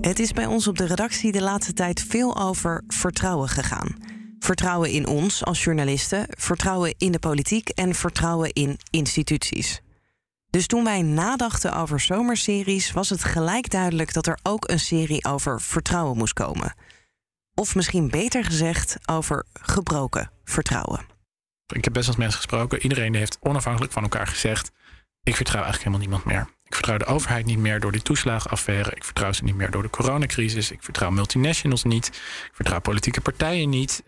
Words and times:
Het 0.00 0.18
is 0.18 0.32
bij 0.32 0.46
ons 0.46 0.68
op 0.68 0.78
de 0.78 0.86
redactie 0.86 1.32
de 1.32 1.42
laatste 1.42 1.72
tijd 1.72 2.04
veel 2.08 2.36
over 2.36 2.84
vertrouwen 2.86 3.48
gegaan. 3.48 3.96
Vertrouwen 4.38 4.90
in 4.90 5.06
ons 5.06 5.44
als 5.44 5.64
journalisten, 5.64 6.26
vertrouwen 6.28 6.94
in 6.98 7.12
de 7.12 7.18
politiek 7.18 7.68
en 7.68 7.94
vertrouwen 7.94 8.52
in 8.52 8.78
instituties. 8.90 9.80
Dus 10.50 10.66
toen 10.66 10.84
wij 10.84 11.02
nadachten 11.02 11.74
over 11.74 12.00
zomerseries, 12.00 12.92
was 12.92 13.08
het 13.08 13.24
gelijk 13.24 13.70
duidelijk 13.70 14.12
dat 14.12 14.26
er 14.26 14.38
ook 14.42 14.70
een 14.70 14.80
serie 14.80 15.24
over 15.24 15.60
vertrouwen 15.60 16.16
moest 16.16 16.32
komen. 16.32 16.74
Of 17.54 17.74
misschien 17.74 18.10
beter 18.10 18.44
gezegd, 18.44 18.96
over 19.06 19.46
gebroken 19.52 20.30
vertrouwen. 20.44 21.06
Ik 21.74 21.84
heb 21.84 21.92
best 21.92 22.08
eens 22.08 22.16
mensen 22.16 22.38
gesproken. 22.38 22.82
Iedereen 22.82 23.14
heeft 23.14 23.38
onafhankelijk 23.40 23.92
van 23.92 24.02
elkaar 24.02 24.26
gezegd: 24.26 24.70
Ik 25.22 25.36
vertrouw 25.36 25.62
eigenlijk 25.62 25.84
helemaal 25.84 26.06
niemand 26.08 26.24
meer. 26.24 26.56
Ik 26.68 26.74
vertrouw 26.74 26.98
de 26.98 27.04
overheid 27.04 27.46
niet 27.46 27.58
meer 27.58 27.80
door 27.80 27.92
die 27.92 28.02
toeslagenaffaire. 28.02 28.90
Ik 28.94 29.04
vertrouw 29.04 29.32
ze 29.32 29.44
niet 29.44 29.54
meer 29.54 29.70
door 29.70 29.82
de 29.82 29.90
coronacrisis. 29.90 30.70
Ik 30.70 30.82
vertrouw 30.82 31.10
multinationals 31.10 31.84
niet. 31.84 32.06
Ik 32.06 32.50
vertrouw 32.52 32.80
politieke 32.80 33.20
partijen 33.20 33.68
niet. 33.68 34.02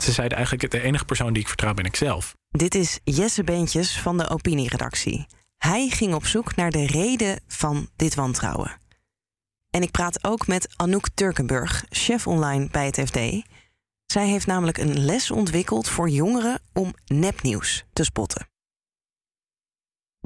Ze 0.00 0.12
zeiden 0.12 0.36
eigenlijk: 0.36 0.70
de 0.70 0.80
enige 0.80 1.04
persoon 1.04 1.32
die 1.32 1.42
ik 1.42 1.48
vertrouw 1.48 1.74
ben 1.74 1.84
ik 1.84 1.96
zelf. 1.96 2.34
Dit 2.48 2.74
is 2.74 3.00
Jesse 3.04 3.44
Beentjes 3.44 3.98
van 3.98 4.18
de 4.18 4.28
opinieredactie. 4.28 5.26
Hij 5.56 5.88
ging 5.88 6.14
op 6.14 6.26
zoek 6.26 6.56
naar 6.56 6.70
de 6.70 6.86
reden 6.86 7.40
van 7.46 7.88
dit 7.96 8.14
wantrouwen. 8.14 8.80
En 9.70 9.82
ik 9.82 9.90
praat 9.90 10.24
ook 10.24 10.46
met 10.46 10.68
Anouk 10.76 11.08
Turkenburg, 11.14 11.84
chef 11.88 12.26
online 12.26 12.68
bij 12.70 12.86
het 12.86 13.00
FD. 13.04 13.18
Zij 14.06 14.26
heeft 14.26 14.46
namelijk 14.46 14.78
een 14.78 15.04
les 15.04 15.30
ontwikkeld 15.30 15.88
voor 15.88 16.08
jongeren 16.08 16.60
om 16.72 16.94
nepnieuws 17.06 17.84
te 17.92 18.04
spotten. 18.04 18.51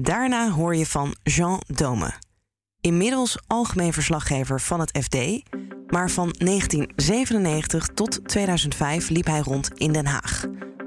Daarna 0.03 0.49
hoor 0.51 0.75
je 0.75 0.85
van 0.85 1.15
Jean 1.23 1.61
Dome. 1.67 2.13
Inmiddels 2.81 3.39
algemeen 3.47 3.93
verslaggever 3.93 4.61
van 4.61 4.79
het 4.79 4.97
FD, 5.03 5.15
maar 5.87 6.09
van 6.09 6.33
1997 6.37 7.87
tot 7.87 8.27
2005 8.27 9.09
liep 9.09 9.25
hij 9.25 9.39
rond 9.39 9.71
in 9.73 9.91
Den 9.91 10.05
Haag. 10.05 10.45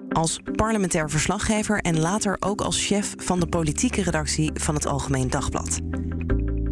Als 0.09 0.41
parlementair 0.57 1.11
verslaggever 1.11 1.81
en 1.81 2.01
later 2.01 2.37
ook 2.41 2.61
als 2.61 2.87
chef 2.87 3.15
van 3.17 3.41
de 3.41 3.47
politieke 3.47 4.03
redactie 4.03 4.51
van 4.55 4.75
het 4.75 4.87
Algemeen 4.87 5.31
Dagblad. 5.31 5.79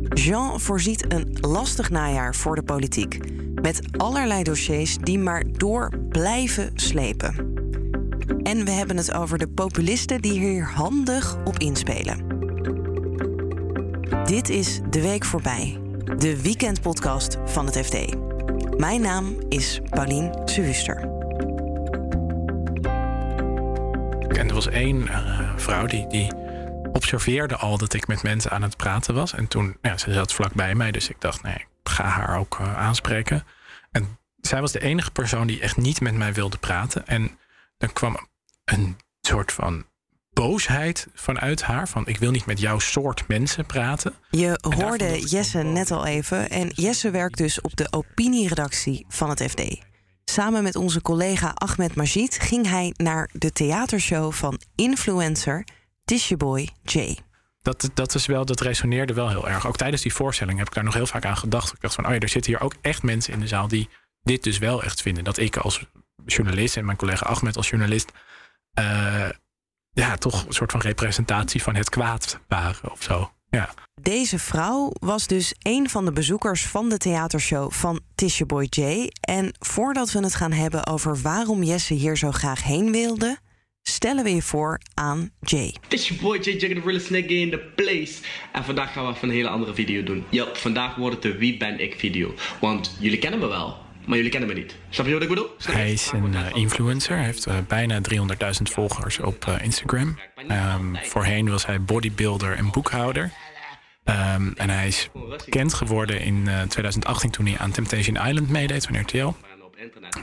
Jean 0.08 0.60
voorziet 0.60 1.12
een 1.12 1.38
lastig 1.40 1.90
najaar 1.90 2.34
voor 2.34 2.54
de 2.54 2.62
politiek. 2.62 3.18
Met 3.54 3.80
allerlei 3.96 4.42
dossiers 4.42 4.96
die 4.96 5.18
maar 5.18 5.44
door 5.52 5.92
blijven 6.08 6.70
slepen. 6.74 7.56
En 8.42 8.64
we 8.64 8.70
hebben 8.70 8.96
het 8.96 9.12
over 9.12 9.38
de 9.38 9.48
populisten 9.48 10.20
die 10.20 10.40
hier 10.40 10.64
handig 10.64 11.36
op 11.44 11.58
inspelen. 11.58 12.26
Dit 14.24 14.48
is 14.48 14.80
De 14.90 15.00
Week 15.00 15.24
Voorbij, 15.24 15.80
de 16.18 16.42
weekendpodcast 16.42 17.36
van 17.44 17.66
het 17.66 17.76
FD. 17.86 18.16
Mijn 18.76 19.00
naam 19.00 19.36
is 19.48 19.80
Paulien 19.90 20.32
Suuster. 20.44 20.96
En 24.28 24.48
er 24.48 24.54
was 24.54 24.68
één 24.68 25.02
uh, 25.02 25.52
vrouw 25.56 25.86
die, 25.86 26.06
die 26.06 26.32
observeerde 26.92 27.56
al 27.56 27.78
dat 27.78 27.94
ik 27.94 28.06
met 28.06 28.22
mensen 28.22 28.50
aan 28.50 28.62
het 28.62 28.76
praten 28.76 29.14
was. 29.14 29.32
En 29.34 29.48
toen, 29.48 29.76
ja, 29.82 29.96
ze 29.98 30.12
zat 30.12 30.32
vlak 30.32 30.52
bij 30.54 30.74
mij, 30.74 30.90
dus 30.90 31.08
ik 31.08 31.20
dacht, 31.20 31.42
nee, 31.42 31.54
ik 31.54 31.90
ga 31.90 32.04
haar 32.04 32.38
ook 32.38 32.58
uh, 32.60 32.78
aanspreken. 32.78 33.44
En 33.90 34.18
zij 34.40 34.60
was 34.60 34.72
de 34.72 34.80
enige 34.80 35.10
persoon 35.10 35.46
die 35.46 35.60
echt 35.60 35.76
niet 35.76 36.00
met 36.00 36.14
mij 36.14 36.32
wilde 36.32 36.58
praten. 36.58 37.06
En 37.06 37.38
dan 37.78 37.92
kwam 37.92 38.28
een 38.64 38.96
soort 39.20 39.52
van 39.52 39.86
boosheid 40.30 41.06
vanuit 41.14 41.62
haar. 41.62 41.88
Van 41.88 42.06
ik 42.06 42.18
wil 42.18 42.30
niet 42.30 42.46
met 42.46 42.60
jouw 42.60 42.78
soort 42.78 43.28
mensen 43.28 43.66
praten. 43.66 44.14
Je 44.30 44.58
hoorde 44.76 45.20
Jesse 45.20 45.62
net 45.62 45.90
al 45.90 46.06
even. 46.06 46.50
En 46.50 46.68
Jesse 46.68 47.10
werkt 47.10 47.38
dus 47.38 47.60
op 47.60 47.76
de 47.76 47.86
opinieredactie 47.90 49.04
van 49.08 49.28
het 49.30 49.42
FD. 49.42 49.86
Samen 50.24 50.62
met 50.62 50.76
onze 50.76 51.02
collega 51.02 51.50
Ahmed 51.54 51.94
Majid 51.94 52.38
ging 52.40 52.68
hij 52.68 52.94
naar 52.96 53.30
de 53.32 53.52
theatershow 53.52 54.32
van 54.32 54.60
influencer 54.74 55.64
Boy 56.36 56.68
J. 56.82 57.16
Dat, 57.62 57.90
dat 57.94 58.14
is 58.14 58.26
wel, 58.26 58.44
dat 58.44 58.60
resoneerde 58.60 59.12
wel 59.12 59.28
heel 59.28 59.48
erg. 59.48 59.66
Ook 59.66 59.76
tijdens 59.76 60.02
die 60.02 60.14
voorstelling 60.14 60.58
heb 60.58 60.66
ik 60.66 60.74
daar 60.74 60.84
nog 60.84 60.94
heel 60.94 61.06
vaak 61.06 61.24
aan 61.24 61.36
gedacht. 61.36 61.72
Ik 61.72 61.80
dacht 61.80 61.94
van, 61.94 62.06
oh 62.06 62.12
ja, 62.12 62.18
er 62.18 62.28
zitten 62.28 62.52
hier 62.52 62.60
ook 62.60 62.74
echt 62.80 63.02
mensen 63.02 63.32
in 63.32 63.40
de 63.40 63.46
zaal 63.46 63.68
die 63.68 63.88
dit 64.22 64.42
dus 64.42 64.58
wel 64.58 64.82
echt 64.82 65.02
vinden. 65.02 65.24
Dat 65.24 65.38
ik 65.38 65.56
als 65.56 65.86
journalist 66.32 66.76
en 66.76 66.84
mijn 66.84 66.96
collega 66.96 67.26
Ahmed 67.26 67.56
als 67.56 67.68
journalist 67.68 68.12
uh, 68.78 69.28
ja, 69.92 70.16
toch 70.16 70.46
een 70.46 70.52
soort 70.52 70.70
van 70.70 70.80
representatie 70.80 71.62
van 71.62 71.74
het 71.74 71.88
kwaad 71.88 72.40
waren 72.48 72.92
of 72.92 73.02
zo. 73.02 73.32
Ja. 73.50 73.74
Deze 74.00 74.38
vrouw 74.38 74.92
was 75.00 75.26
dus 75.26 75.54
een 75.58 75.90
van 75.90 76.04
de 76.04 76.12
bezoekers 76.12 76.66
van 76.66 76.88
de 76.88 76.96
theatershow 76.96 77.72
van 77.72 78.00
Boy 78.46 78.66
J. 78.70 79.08
En 79.20 79.54
voordat 79.58 80.12
we 80.12 80.18
het 80.18 80.34
gaan 80.34 80.52
hebben 80.52 80.86
over 80.86 81.20
waarom 81.20 81.62
Jesse 81.62 81.94
hier 81.94 82.16
zo 82.16 82.30
graag 82.30 82.62
heen 82.62 82.92
wilde, 82.92 83.38
stellen 83.82 84.24
we 84.24 84.34
je 84.34 84.42
voor 84.42 84.80
aan 84.94 85.30
Jay. 85.40 85.74
This 85.88 86.00
is 86.00 86.08
your 86.08 86.22
boy 86.22 86.38
Jay 86.38 86.54
Jagger, 86.54 86.74
the 86.76 86.86
realest 86.86 87.10
nigga 87.10 87.34
in 87.34 87.50
the 87.50 87.58
place. 87.74 88.14
En 88.52 88.64
vandaag 88.64 88.92
gaan 88.92 89.06
we 89.06 89.12
even 89.12 89.28
een 89.28 89.34
hele 89.34 89.48
andere 89.48 89.74
video 89.74 90.02
doen. 90.02 90.24
Ja, 90.30 90.46
vandaag 90.52 90.94
wordt 90.94 91.14
het 91.14 91.32
de 91.32 91.38
Wie 91.38 91.56
ben 91.56 91.80
ik 91.80 91.94
video. 91.98 92.34
Want 92.60 92.96
jullie 93.00 93.18
kennen 93.18 93.40
me 93.40 93.46
wel, 93.46 93.76
maar 94.08 94.16
jullie 94.16 94.32
kennen 94.32 94.48
me 94.48 94.54
niet. 94.54 94.74
Snap 94.90 95.06
je 95.06 95.12
wat 95.12 95.22
ik 95.22 95.28
bedoel? 95.28 95.50
Hij 95.62 95.92
is 95.92 96.10
een 96.12 96.32
uh, 96.32 96.40
influencer. 96.54 97.16
Hij 97.16 97.24
heeft 97.24 97.46
uh, 97.46 97.54
bijna 97.68 98.00
300.000 98.12 98.62
volgers 98.62 99.18
op 99.18 99.46
uh, 99.48 99.54
Instagram. 99.62 100.18
Um, 100.50 100.98
voorheen 101.02 101.50
was 101.50 101.66
hij 101.66 101.80
bodybuilder 101.82 102.56
en 102.56 102.70
boekhouder. 102.70 103.32
Um, 104.04 104.52
en 104.56 104.70
hij 104.70 104.86
is 104.86 105.08
bekend 105.12 105.74
geworden 105.74 106.20
in 106.20 106.48
2018 106.68 107.30
toen 107.30 107.46
hij 107.46 107.58
aan 107.58 107.70
Temptation 107.70 108.16
Island 108.26 108.48
meedeed 108.48 108.86
van 108.86 109.00
RTL. 109.00 109.32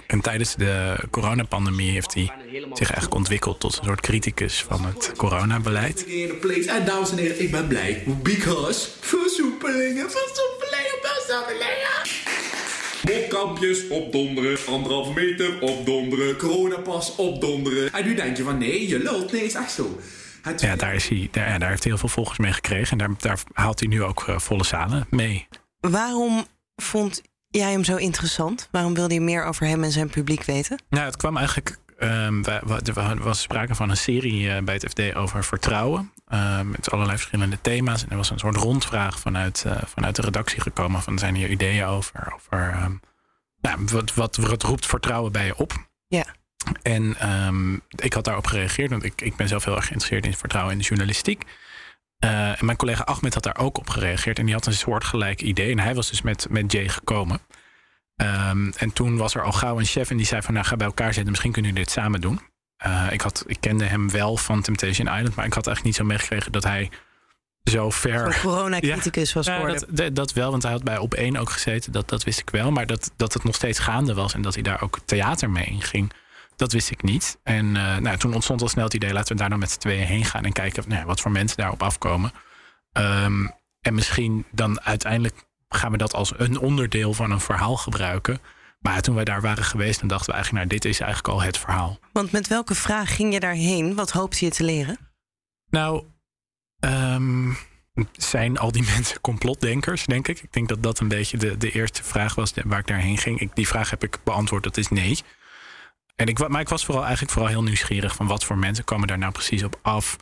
En 0.07 0.21
tijdens 0.21 0.55
de 0.55 0.95
coronapandemie 1.11 1.91
heeft 1.91 2.13
hij 2.13 2.31
zich 2.51 2.87
eigenlijk 2.87 3.13
ontwikkeld 3.13 3.59
tot 3.59 3.77
een 3.77 3.85
soort 3.85 4.01
criticus 4.01 4.63
van 4.63 4.85
het 4.85 5.11
coronabeleid. 5.17 6.05
En 6.67 6.85
dames 6.85 7.11
en 7.11 7.17
heren, 7.17 7.41
ik 7.41 7.51
ben 7.51 7.67
blij. 7.67 8.03
Because 8.05 8.87
versoepelingen, 8.99 10.11
versoepelingen, 10.11 10.99
versoepelingen. 11.01 12.34
Mopkampjes 13.05 13.87
opdonderen, 13.87 14.57
anderhalve 14.67 15.13
meter 15.13 15.61
opdonderen, 15.61 16.37
coronapas 16.37 17.15
opdonderen. 17.15 17.93
En 17.93 18.05
nu 18.05 18.15
denk 18.15 18.37
je 18.37 18.43
van 18.43 18.57
nee, 18.57 18.87
je 18.87 18.99
lult. 18.99 19.31
Nee, 19.31 19.43
is 19.43 19.53
echt 19.53 19.71
zo. 19.71 19.99
Ja, 20.57 20.75
daar, 20.75 20.95
is 20.95 21.07
hij, 21.07 21.27
daar, 21.31 21.59
daar 21.59 21.69
heeft 21.69 21.83
hij 21.83 21.91
heel 21.91 21.99
veel 21.99 22.09
volgers 22.09 22.37
mee 22.37 22.53
gekregen. 22.53 22.91
En 22.91 22.97
daar, 22.97 23.15
daar 23.17 23.39
haalt 23.53 23.79
hij 23.79 23.89
nu 23.89 24.03
ook 24.03 24.25
uh, 24.29 24.39
volle 24.39 24.63
zalen 24.63 25.07
mee. 25.09 25.47
Waarom 25.79 26.45
vond 26.75 27.21
jij 27.49 27.71
hem 27.71 27.83
zo 27.83 27.95
interessant? 27.95 28.67
Waarom 28.71 28.93
wilde 28.93 29.13
je 29.13 29.21
meer 29.21 29.43
over 29.43 29.67
hem 29.67 29.83
en 29.83 29.91
zijn 29.91 30.09
publiek 30.09 30.43
weten? 30.43 30.81
Nou, 30.89 31.05
het 31.05 31.17
kwam 31.17 31.37
eigenlijk. 31.37 31.77
Um, 31.99 32.45
er 32.45 33.23
was 33.23 33.41
sprake 33.41 33.75
van 33.75 33.89
een 33.89 33.97
serie 33.97 34.41
uh, 34.41 34.57
bij 34.59 34.73
het 34.73 34.89
FD 34.89 35.15
over 35.15 35.43
vertrouwen. 35.43 36.11
Uh, 36.33 36.61
met 36.61 36.91
allerlei 36.91 37.17
verschillende 37.17 37.61
thema's. 37.61 38.03
En 38.03 38.09
er 38.09 38.17
was 38.17 38.29
een 38.29 38.39
soort 38.39 38.55
rondvraag 38.55 39.19
vanuit, 39.19 39.63
uh, 39.67 39.77
vanuit 39.85 40.15
de 40.15 40.21
redactie 40.21 40.61
gekomen: 40.61 41.01
van 41.01 41.19
zijn 41.19 41.35
hier 41.35 41.49
ideeën 41.49 41.85
over? 41.85 42.33
over 42.33 42.83
um, 42.83 42.99
nou, 43.61 43.85
wat, 43.91 44.13
wat, 44.13 44.35
wat 44.35 44.63
roept 44.63 44.85
vertrouwen 44.85 45.31
bij 45.31 45.45
je 45.45 45.57
op? 45.57 45.73
Ja. 46.07 46.25
En 46.81 47.29
um, 47.29 47.81
ik 47.89 48.13
had 48.13 48.23
daarop 48.23 48.47
gereageerd, 48.47 48.89
want 48.89 49.03
ik, 49.03 49.21
ik 49.21 49.35
ben 49.35 49.47
zelf 49.47 49.65
heel 49.65 49.75
erg 49.75 49.85
geïnteresseerd 49.85 50.25
in 50.25 50.37
vertrouwen 50.37 50.73
in 50.73 50.79
de 50.79 50.85
journalistiek. 50.85 51.43
Uh, 52.19 52.59
en 52.59 52.65
mijn 52.65 52.77
collega 52.77 53.03
Ahmed 53.03 53.33
had 53.33 53.43
daar 53.43 53.57
ook 53.57 53.77
op 53.77 53.89
gereageerd. 53.89 54.39
En 54.39 54.45
die 54.45 54.53
had 54.53 54.65
een 54.65 54.73
soortgelijk 54.73 55.41
idee. 55.41 55.71
En 55.71 55.79
hij 55.79 55.95
was 55.95 56.09
dus 56.09 56.21
met, 56.21 56.47
met 56.49 56.71
Jay 56.71 56.89
gekomen. 56.89 57.39
Um, 58.15 58.73
en 58.77 58.93
toen 58.93 59.17
was 59.17 59.35
er 59.35 59.43
al 59.43 59.51
gauw 59.51 59.79
een 59.79 59.85
chef 59.85 60.09
en 60.09 60.17
die 60.17 60.25
zei 60.25 60.41
van... 60.41 60.53
nou, 60.53 60.65
ga 60.65 60.75
bij 60.75 60.87
elkaar 60.87 61.13
zitten, 61.13 61.29
misschien 61.29 61.51
kunnen 61.51 61.71
jullie 61.71 61.85
dit 61.85 61.95
samen 61.95 62.21
doen. 62.21 62.39
Uh, 62.85 63.07
ik, 63.11 63.21
had, 63.21 63.43
ik 63.47 63.57
kende 63.59 63.85
hem 63.85 64.11
wel 64.11 64.37
van 64.37 64.61
Temptation 64.61 65.07
Island... 65.07 65.35
maar 65.35 65.45
ik 65.45 65.53
had 65.53 65.67
eigenlijk 65.67 65.83
niet 65.83 65.95
zo 65.95 66.03
meegekregen 66.03 66.51
dat 66.51 66.63
hij 66.63 66.89
zo 67.63 67.89
ver... 67.89 68.33
Zo'n 68.33 68.41
corona-criticus 68.41 69.29
ja, 69.33 69.35
was 69.35 69.47
geworden. 69.47 69.79
Ja, 69.79 69.95
dat, 69.95 70.15
dat, 70.15 70.33
wel, 70.33 70.51
want 70.51 70.63
hij 70.63 70.71
had 70.71 70.83
bij 70.83 70.97
Op 70.97 71.13
1 71.13 71.37
ook 71.37 71.49
gezeten. 71.49 71.91
Dat, 71.91 72.09
dat 72.09 72.23
wist 72.23 72.39
ik 72.39 72.49
wel. 72.49 72.71
Maar 72.71 72.85
dat, 72.85 73.11
dat 73.15 73.33
het 73.33 73.43
nog 73.43 73.55
steeds 73.55 73.79
gaande 73.79 74.13
was... 74.13 74.33
en 74.33 74.41
dat 74.41 74.53
hij 74.53 74.63
daar 74.63 74.81
ook 74.81 74.99
theater 75.05 75.49
mee 75.49 75.65
in 75.65 75.81
ging... 75.81 76.11
Dat 76.55 76.71
wist 76.71 76.91
ik 76.91 77.03
niet. 77.03 77.39
En 77.43 77.65
uh, 77.65 77.97
nou, 77.97 78.17
toen 78.17 78.33
ontstond 78.33 78.61
al 78.61 78.67
snel 78.67 78.83
het 78.83 78.93
idee, 78.93 79.13
laten 79.13 79.31
we 79.33 79.39
daar 79.39 79.49
nou 79.49 79.61
met 79.61 79.71
z'n 79.71 79.79
tweeën 79.79 80.05
heen 80.05 80.25
gaan 80.25 80.45
en 80.45 80.53
kijken 80.53 80.83
nou, 80.87 81.05
wat 81.05 81.21
voor 81.21 81.31
mensen 81.31 81.57
daarop 81.57 81.83
afkomen. 81.83 82.31
Um, 82.93 83.51
en 83.81 83.93
misschien 83.93 84.45
dan 84.51 84.81
uiteindelijk 84.81 85.45
gaan 85.75 85.91
we 85.91 85.97
dat 85.97 86.13
als 86.13 86.33
een 86.37 86.59
onderdeel 86.59 87.13
van 87.13 87.31
een 87.31 87.39
verhaal 87.39 87.77
gebruiken. 87.77 88.39
Maar 88.79 89.01
toen 89.01 89.15
wij 89.15 89.23
daar 89.23 89.41
waren 89.41 89.63
geweest, 89.63 89.99
dan 89.99 90.07
dachten 90.07 90.27
we 90.27 90.33
eigenlijk, 90.33 90.65
nou, 90.65 90.79
dit 90.79 90.91
is 90.91 90.99
eigenlijk 90.99 91.33
al 91.33 91.41
het 91.41 91.57
verhaal. 91.57 91.99
Want 92.13 92.31
met 92.31 92.47
welke 92.47 92.75
vraag 92.75 93.15
ging 93.15 93.33
je 93.33 93.39
daarheen? 93.39 93.95
Wat 93.95 94.11
hoopte 94.11 94.45
je 94.45 94.51
te 94.51 94.63
leren? 94.63 94.97
Nou, 95.69 96.03
um, 96.79 97.57
zijn 98.11 98.57
al 98.57 98.71
die 98.71 98.83
mensen 98.95 99.21
complotdenkers, 99.21 100.05
denk 100.05 100.27
ik. 100.27 100.39
Ik 100.41 100.53
denk 100.53 100.67
dat 100.67 100.83
dat 100.83 100.99
een 100.99 101.07
beetje 101.07 101.37
de, 101.37 101.57
de 101.57 101.71
eerste 101.71 102.03
vraag 102.03 102.35
was 102.35 102.53
waar 102.65 102.79
ik 102.79 102.87
daarheen 102.87 103.17
ging. 103.17 103.39
Ik, 103.39 103.55
die 103.55 103.67
vraag 103.67 103.89
heb 103.89 104.03
ik 104.03 104.19
beantwoord, 104.23 104.63
dat 104.63 104.77
is 104.77 104.89
nee. 104.89 105.19
En 106.15 106.27
ik, 106.27 106.47
maar 106.47 106.61
ik 106.61 106.69
was 106.69 106.85
vooral 106.85 107.03
eigenlijk 107.03 107.33
vooral 107.33 107.51
heel 107.51 107.63
nieuwsgierig 107.63 108.15
van 108.15 108.27
wat 108.27 108.43
voor 108.43 108.57
mensen 108.57 108.83
komen 108.83 109.07
daar 109.07 109.17
nou 109.17 109.31
precies 109.31 109.63
op 109.63 109.79
af. 109.81 110.17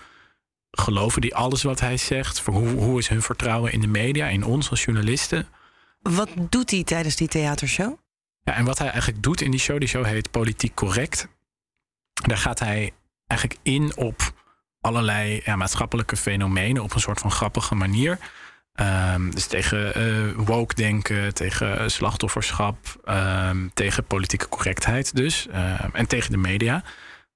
Geloven 0.77 1.21
die 1.21 1.35
alles 1.35 1.63
wat 1.63 1.79
hij 1.79 1.97
zegt? 1.97 2.39
Hoe, 2.45 2.67
hoe 2.67 2.99
is 2.99 3.07
hun 3.07 3.21
vertrouwen 3.21 3.71
in 3.71 3.81
de 3.81 3.87
media, 3.87 4.27
in 4.27 4.43
ons 4.43 4.69
als 4.69 4.83
journalisten? 4.83 5.47
Wat 6.01 6.29
doet 6.49 6.71
hij 6.71 6.83
tijdens 6.83 7.15
die 7.15 7.27
theatershow? 7.27 7.97
Ja, 8.43 8.53
en 8.53 8.65
wat 8.65 8.77
hij 8.77 8.89
eigenlijk 8.89 9.23
doet 9.23 9.41
in 9.41 9.51
die 9.51 9.59
show, 9.59 9.79
die 9.79 9.87
show 9.87 10.05
heet 10.05 10.31
Politiek 10.31 10.75
Correct. 10.75 11.27
Daar 12.13 12.37
gaat 12.37 12.59
hij 12.59 12.91
eigenlijk 13.27 13.59
in 13.63 13.97
op 13.97 14.33
allerlei 14.81 15.41
ja, 15.45 15.55
maatschappelijke 15.55 16.17
fenomenen 16.17 16.83
op 16.83 16.93
een 16.93 16.99
soort 17.01 17.19
van 17.19 17.31
grappige 17.31 17.75
manier. 17.75 18.17
Um, 19.13 19.31
dus 19.31 19.45
tegen 19.45 19.97
uh, 19.97 20.45
woke 20.45 20.75
denken, 20.75 21.33
tegen 21.33 21.91
slachtofferschap, 21.91 22.77
um, 23.05 23.71
tegen 23.73 24.05
politieke 24.05 24.49
correctheid 24.49 25.15
dus. 25.15 25.47
Um, 25.47 25.89
en 25.93 26.07
tegen 26.07 26.31
de 26.31 26.37
media, 26.37 26.83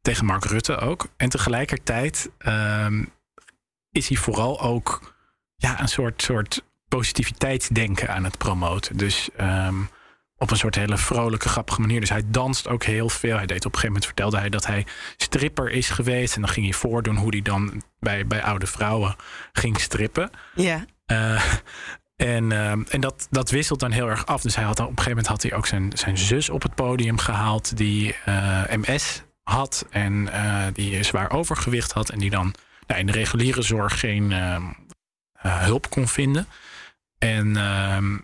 tegen 0.02 0.26
Mark 0.26 0.46
Rutte 0.46 0.78
ook. 0.78 1.08
En 1.18 1.30
tegelijkertijd 1.30 2.30
is 3.98 4.08
hij 4.08 4.18
vooral 4.18 4.62
ook 4.62 5.16
ja, 5.56 5.82
een 5.82 5.88
soort, 5.88 6.22
soort 6.22 6.64
positiviteitsdenken 6.88 8.14
aan 8.14 8.24
het 8.24 8.38
promoten. 8.38 8.98
Dus 8.98 9.30
op 10.38 10.52
een 10.52 10.58
soort 10.58 10.76
hele 10.76 10.98
vrolijke, 10.98 11.50
grappige 11.50 11.82
manier. 11.82 12.00
Dus 12.00 12.10
hij 12.10 12.24
danst 12.26 12.68
ook 12.68 12.84
heel 12.84 13.10
veel. 13.10 13.38
Hij 13.38 13.46
deed 13.46 13.66
op 13.66 13.74
een 13.74 13.80
gegeven 13.80 13.88
moment 13.88 14.06
vertelde 14.06 14.38
hij 14.38 14.50
dat 14.50 14.66
hij 14.66 14.86
stripper 15.18 15.70
is 15.70 15.90
geweest. 15.90 16.36
En 16.36 16.42
dan 16.42 16.50
ging 16.50 16.66
hij 16.66 16.76
voordoen 16.76 17.16
hoe 17.16 17.30
hij 17.30 17.42
dan 17.42 17.84
bij, 18.00 18.28
bij 18.28 18.44
oude 18.44 18.68
vrouwen 18.68 19.16
ging 19.52 19.80
strippen. 19.80 20.30
Ja. 20.56 20.86
Uh, 21.12 21.44
en, 22.16 22.52
uh, 22.52 22.72
en 22.72 23.00
dat, 23.00 23.28
dat 23.30 23.50
wisselt 23.50 23.80
dan 23.80 23.92
heel 23.92 24.10
erg 24.10 24.26
af. 24.26 24.42
Dus 24.42 24.56
hij 24.56 24.64
had, 24.64 24.80
op 24.80 24.86
een 24.86 24.90
gegeven 24.90 25.10
moment 25.10 25.28
had 25.28 25.42
hij 25.42 25.54
ook 25.54 25.68
zijn, 25.68 25.92
zijn 25.94 26.18
zus 26.18 26.50
op 26.50 26.62
het 26.62 26.76
podium 26.76 27.18
gehaald, 27.18 27.78
die 27.78 28.16
uh, 28.26 28.62
MS 28.70 29.24
had 29.44 29.86
en 29.90 30.30
die 30.74 31.04
zwaar 31.04 31.32
overgewicht 31.32 31.92
had. 31.92 32.10
En 32.10 32.20
die 32.20 32.30
dan 32.30 32.54
nou, 32.88 33.00
in 33.00 33.06
de 33.06 33.12
reguliere 33.12 33.62
zorg 33.62 34.00
geen 34.00 34.32
ehm, 34.32 34.64
hulp 35.38 35.90
kon 35.90 36.08
vinden. 36.08 36.48
En 37.18 37.58
ehm, 37.58 38.18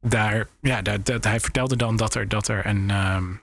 daar, 0.00 0.48
ja, 0.60 0.82
daar, 0.82 1.02
dat, 1.02 1.24
hij 1.24 1.40
vertelde 1.40 1.76
dan 1.76 1.96
dat 1.96 2.14
er, 2.14 2.28
dat 2.28 2.48
er 2.48 2.66
een 2.66 2.90
um, 2.90 3.42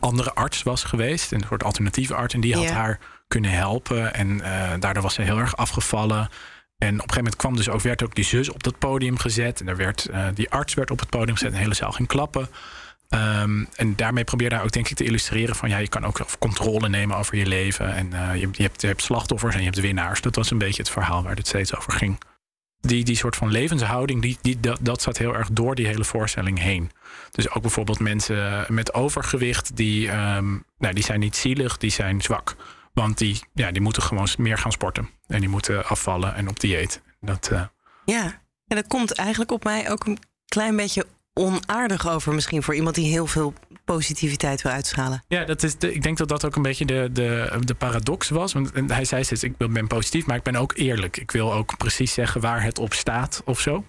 andere 0.00 0.32
arts 0.34 0.62
was 0.62 0.84
geweest, 0.84 1.32
een 1.32 1.44
soort 1.48 1.64
alternatieve 1.64 2.14
arts, 2.14 2.34
en 2.34 2.40
die 2.40 2.54
had 2.54 2.70
haar 2.70 2.98
kunnen 3.28 3.50
helpen. 3.50 4.14
En 4.14 4.28
uh, 4.28 4.72
daardoor 4.78 5.02
was 5.02 5.14
ze 5.14 5.22
heel 5.22 5.38
erg 5.38 5.56
afgevallen. 5.56 6.18
En 6.18 6.88
op 6.88 6.92
een 6.92 6.98
gegeven 6.98 7.16
moment 7.16 7.36
kwam 7.36 7.56
dus 7.56 7.68
ook, 7.68 7.80
werd 7.80 8.02
ook 8.02 8.14
die 8.14 8.24
zus 8.24 8.48
op 8.48 8.62
dat 8.62 8.78
podium 8.78 9.18
gezet. 9.18 9.60
En 9.60 9.68
er 9.68 9.76
werd, 9.76 10.08
uh, 10.10 10.26
die 10.34 10.50
arts 10.50 10.74
werd 10.74 10.90
op 10.90 10.98
het 10.98 11.08
podium 11.08 11.34
gezet. 11.34 11.48
En 11.48 11.54
de 11.54 11.62
hele 11.62 11.74
zaal 11.74 11.92
ging 11.92 12.08
klappen. 12.08 12.48
Um, 13.08 13.68
en 13.74 13.96
daarmee 13.96 14.24
probeerde 14.24 14.54
hij 14.54 14.64
ook 14.64 14.72
denk 14.72 14.88
ik 14.88 14.96
te 14.96 15.04
illustreren 15.04 15.56
van 15.56 15.68
ja, 15.68 15.78
je 15.78 15.88
kan 15.88 16.04
ook 16.04 16.26
controle 16.38 16.88
nemen 16.88 17.16
over 17.16 17.36
je 17.36 17.46
leven. 17.46 17.94
En 17.94 18.10
uh, 18.12 18.40
je, 18.40 18.48
je, 18.52 18.70
hebt, 18.86 19.02
slachtoffers 19.02 19.54
en 19.54 19.60
je 19.60 19.66
hebt 19.66 19.80
winnaars. 19.80 20.20
Dat 20.20 20.34
was 20.34 20.50
een 20.50 20.58
beetje 20.58 20.82
het 20.82 20.90
verhaal 20.90 21.22
waar 21.22 21.36
het 21.36 21.46
steeds 21.46 21.76
over 21.76 21.92
ging 21.92 22.18
die, 22.86 23.04
die 23.04 23.16
soort 23.16 23.36
van 23.36 23.50
levenshouding, 23.50 24.22
die, 24.22 24.38
die, 24.42 24.60
dat, 24.60 24.78
dat 24.80 25.02
zat 25.02 25.18
heel 25.18 25.34
erg 25.34 25.48
door 25.50 25.74
die 25.74 25.86
hele 25.86 26.04
voorstelling 26.04 26.58
heen. 26.58 26.90
Dus 27.30 27.50
ook 27.50 27.62
bijvoorbeeld 27.62 27.98
mensen 27.98 28.66
met 28.68 28.94
overgewicht, 28.94 29.76
die, 29.76 30.08
um, 30.08 30.64
nou, 30.78 30.94
die 30.94 31.04
zijn 31.04 31.20
niet 31.20 31.36
zielig, 31.36 31.76
die 31.76 31.90
zijn 31.90 32.22
zwak. 32.22 32.56
Want 32.92 33.18
die, 33.18 33.40
ja, 33.54 33.70
die 33.70 33.82
moeten 33.82 34.02
gewoon 34.02 34.28
meer 34.38 34.58
gaan 34.58 34.72
sporten. 34.72 35.10
En 35.26 35.40
die 35.40 35.48
moeten 35.48 35.86
afvallen 35.86 36.34
en 36.34 36.48
op 36.48 36.60
dieet. 36.60 37.02
Dat, 37.20 37.50
uh... 37.52 37.62
Ja, 38.04 38.24
en 38.66 38.76
dat 38.76 38.86
komt 38.86 39.12
eigenlijk 39.12 39.50
op 39.50 39.64
mij 39.64 39.90
ook 39.90 40.06
een 40.06 40.18
klein 40.46 40.76
beetje 40.76 41.06
onaardig 41.38 42.08
over, 42.08 42.34
misschien 42.34 42.62
voor 42.62 42.74
iemand 42.74 42.94
die 42.94 43.10
heel 43.10 43.26
veel 43.26 43.54
positiviteit 43.84 44.62
wil 44.62 44.72
uitschalen. 44.72 45.24
Ja, 45.28 45.44
dat 45.44 45.62
is 45.62 45.78
de, 45.78 45.94
ik 45.94 46.02
denk 46.02 46.18
dat 46.18 46.28
dat 46.28 46.44
ook 46.44 46.56
een 46.56 46.62
beetje 46.62 46.84
de, 46.84 47.10
de, 47.12 47.58
de 47.60 47.74
paradox 47.74 48.28
was. 48.28 48.52
Want 48.52 48.70
hij 48.86 49.04
zei 49.04 49.24
steeds: 49.24 49.42
ik 49.42 49.56
ben 49.56 49.86
positief, 49.86 50.26
maar 50.26 50.36
ik 50.36 50.42
ben 50.42 50.56
ook 50.56 50.72
eerlijk. 50.76 51.16
Ik 51.16 51.30
wil 51.30 51.52
ook 51.52 51.76
precies 51.76 52.12
zeggen 52.12 52.40
waar 52.40 52.62
het 52.62 52.78
op 52.78 52.92
staat 52.92 53.42
of 53.44 53.60
zo. 53.60 53.84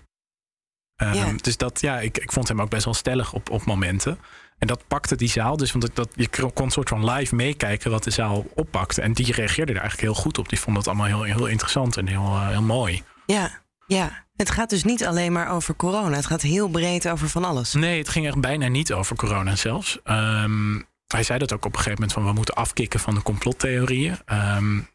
Um, 1.01 1.13
ja. 1.13 1.33
Dus 1.35 1.57
dat, 1.57 1.81
ja, 1.81 1.99
ik, 1.99 2.17
ik 2.17 2.31
vond 2.31 2.47
hem 2.47 2.61
ook 2.61 2.69
best 2.69 2.85
wel 2.85 2.93
stellig 2.93 3.33
op, 3.33 3.49
op 3.49 3.65
momenten. 3.65 4.19
En 4.57 4.67
dat 4.67 4.87
pakte 4.87 5.15
die 5.15 5.29
zaal. 5.29 5.57
Dus 5.57 5.71
want 5.71 5.95
dat, 5.95 6.09
je 6.15 6.29
kon 6.29 6.65
een 6.65 6.71
soort 6.71 6.89
van 6.89 7.09
live 7.09 7.35
meekijken 7.35 7.91
wat 7.91 8.03
de 8.03 8.11
zaal 8.11 8.45
oppakte. 8.55 9.01
En 9.01 9.13
die 9.13 9.33
reageerde 9.33 9.73
er 9.73 9.79
eigenlijk 9.79 10.09
heel 10.13 10.21
goed 10.21 10.37
op. 10.37 10.49
Die 10.49 10.59
vond 10.59 10.75
dat 10.75 10.87
allemaal 10.87 11.05
heel, 11.05 11.23
heel 11.23 11.45
interessant 11.45 11.97
en 11.97 12.07
heel, 12.07 12.21
uh, 12.21 12.47
heel 12.47 12.61
mooi. 12.61 13.03
Ja, 13.25 13.61
ja. 13.87 14.25
Het 14.37 14.49
gaat 14.49 14.69
dus 14.69 14.83
niet 14.83 15.05
alleen 15.05 15.31
maar 15.31 15.51
over 15.51 15.75
corona. 15.75 16.15
Het 16.15 16.25
gaat 16.25 16.41
heel 16.41 16.67
breed 16.67 17.09
over 17.09 17.29
van 17.29 17.43
alles. 17.43 17.73
Nee, 17.73 17.97
het 17.97 18.09
ging 18.09 18.27
echt 18.27 18.39
bijna 18.39 18.67
niet 18.67 18.93
over 18.93 19.15
corona 19.15 19.55
zelfs. 19.55 19.99
Um, 20.05 20.85
hij 21.07 21.23
zei 21.23 21.39
dat 21.39 21.53
ook 21.53 21.65
op 21.65 21.71
een 21.71 21.77
gegeven 21.77 21.93
moment 21.93 22.13
van 22.13 22.25
we 22.25 22.31
moeten 22.31 22.55
afkicken 22.55 22.99
van 22.99 23.13
de 23.13 23.21
complottheorieën. 23.21 24.17
Um, 24.57 24.89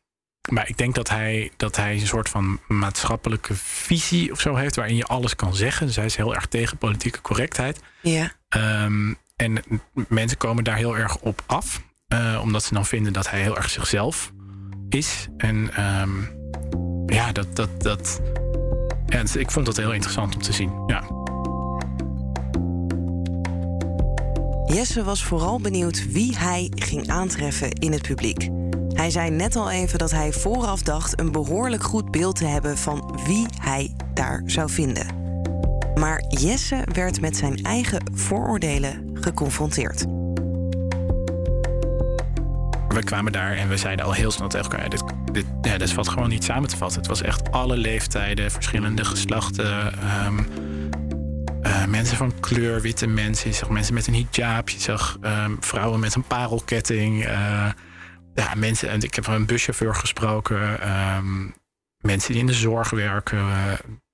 maar 0.50 0.68
ik 0.68 0.76
denk 0.76 0.94
dat 0.94 1.08
hij, 1.08 1.50
dat 1.56 1.76
hij 1.76 1.94
een 1.94 2.06
soort 2.06 2.28
van 2.28 2.60
maatschappelijke 2.68 3.54
visie 3.54 4.32
of 4.32 4.40
zo 4.40 4.54
heeft 4.54 4.76
waarin 4.76 4.96
je 4.96 5.04
alles 5.04 5.36
kan 5.36 5.54
zeggen. 5.54 5.86
Dus 5.86 5.96
hij 5.96 6.04
is 6.04 6.16
heel 6.16 6.34
erg 6.34 6.46
tegen 6.46 6.76
politieke 6.76 7.20
correctheid. 7.20 7.80
Ja. 8.00 8.32
Um, 8.84 9.16
en 9.36 9.62
mensen 10.08 10.38
komen 10.38 10.64
daar 10.64 10.76
heel 10.76 10.96
erg 10.96 11.16
op 11.16 11.42
af, 11.46 11.82
uh, 12.14 12.40
omdat 12.42 12.64
ze 12.64 12.74
dan 12.74 12.86
vinden 12.86 13.12
dat 13.12 13.30
hij 13.30 13.40
heel 13.40 13.56
erg 13.56 13.70
zichzelf 13.70 14.32
is. 14.88 15.28
En 15.36 15.70
ja, 17.06 17.32
dat, 17.32 17.56
dat, 17.56 17.82
dat, 17.82 18.20
ik 19.36 19.50
vond 19.50 19.66
dat 19.66 19.76
heel 19.76 19.92
interessant 19.92 20.34
om 20.34 20.42
te 20.42 20.52
zien. 20.52 20.72
Ja. 20.86 21.02
Jesse 24.74 25.04
was 25.04 25.24
vooral 25.24 25.60
benieuwd 25.60 26.12
wie 26.12 26.38
hij 26.38 26.72
ging 26.74 27.08
aantreffen 27.08 27.70
in 27.70 27.92
het 27.92 28.02
publiek. 28.02 28.48
Hij 28.88 29.10
zei 29.10 29.30
net 29.30 29.56
al 29.56 29.70
even 29.70 29.98
dat 29.98 30.10
hij 30.10 30.32
vooraf 30.32 30.82
dacht 30.82 31.20
een 31.20 31.32
behoorlijk 31.32 31.82
goed 31.82 32.10
beeld 32.10 32.36
te 32.36 32.46
hebben 32.46 32.78
van 32.78 33.20
wie 33.26 33.46
hij 33.60 33.94
daar 34.14 34.42
zou 34.46 34.70
vinden. 34.70 35.06
Maar 35.94 36.24
Jesse 36.28 36.84
werd 36.92 37.20
met 37.20 37.36
zijn 37.36 37.62
eigen 37.62 38.02
vooroordelen 38.14 39.10
geconfronteerd 39.14 40.06
we 42.94 43.02
kwamen 43.02 43.32
daar 43.32 43.56
en 43.56 43.68
we 43.68 43.76
zeiden 43.76 44.04
al 44.04 44.12
heel 44.12 44.30
snel 44.30 44.48
tegen 44.48 44.70
elkaar: 44.70 44.90
dit, 44.90 45.02
dit, 45.32 45.46
ja, 45.62 45.78
dit 45.78 45.92
valt 45.92 46.08
gewoon 46.08 46.28
niet 46.28 46.44
samen 46.44 46.68
te 46.68 46.76
vatten. 46.76 46.98
Het 46.98 47.08
was 47.08 47.22
echt 47.22 47.50
alle 47.50 47.76
leeftijden, 47.76 48.50
verschillende 48.50 49.04
geslachten. 49.04 49.94
Um, 50.26 50.46
uh, 51.62 51.86
mensen 51.86 52.16
van 52.16 52.40
kleur, 52.40 52.80
witte 52.80 53.06
mensen. 53.06 53.50
Je 53.50 53.56
zag 53.56 53.68
mensen 53.68 53.94
met 53.94 54.06
een 54.06 54.26
hijab. 54.30 54.68
Je 54.68 54.80
zag 54.80 55.18
um, 55.22 55.56
vrouwen 55.60 56.00
met 56.00 56.14
een 56.14 56.22
parelketting. 56.24 57.24
Uh, 57.24 57.70
ja, 58.34 58.54
mensen, 58.56 58.90
en 58.90 59.00
ik 59.00 59.14
heb 59.14 59.26
een 59.26 59.46
buschauffeur 59.46 59.94
gesproken. 59.94 60.90
Um, 61.16 61.54
mensen 61.98 62.32
die 62.32 62.40
in 62.40 62.46
de 62.46 62.52
zorg 62.52 62.90
werken. 62.90 63.46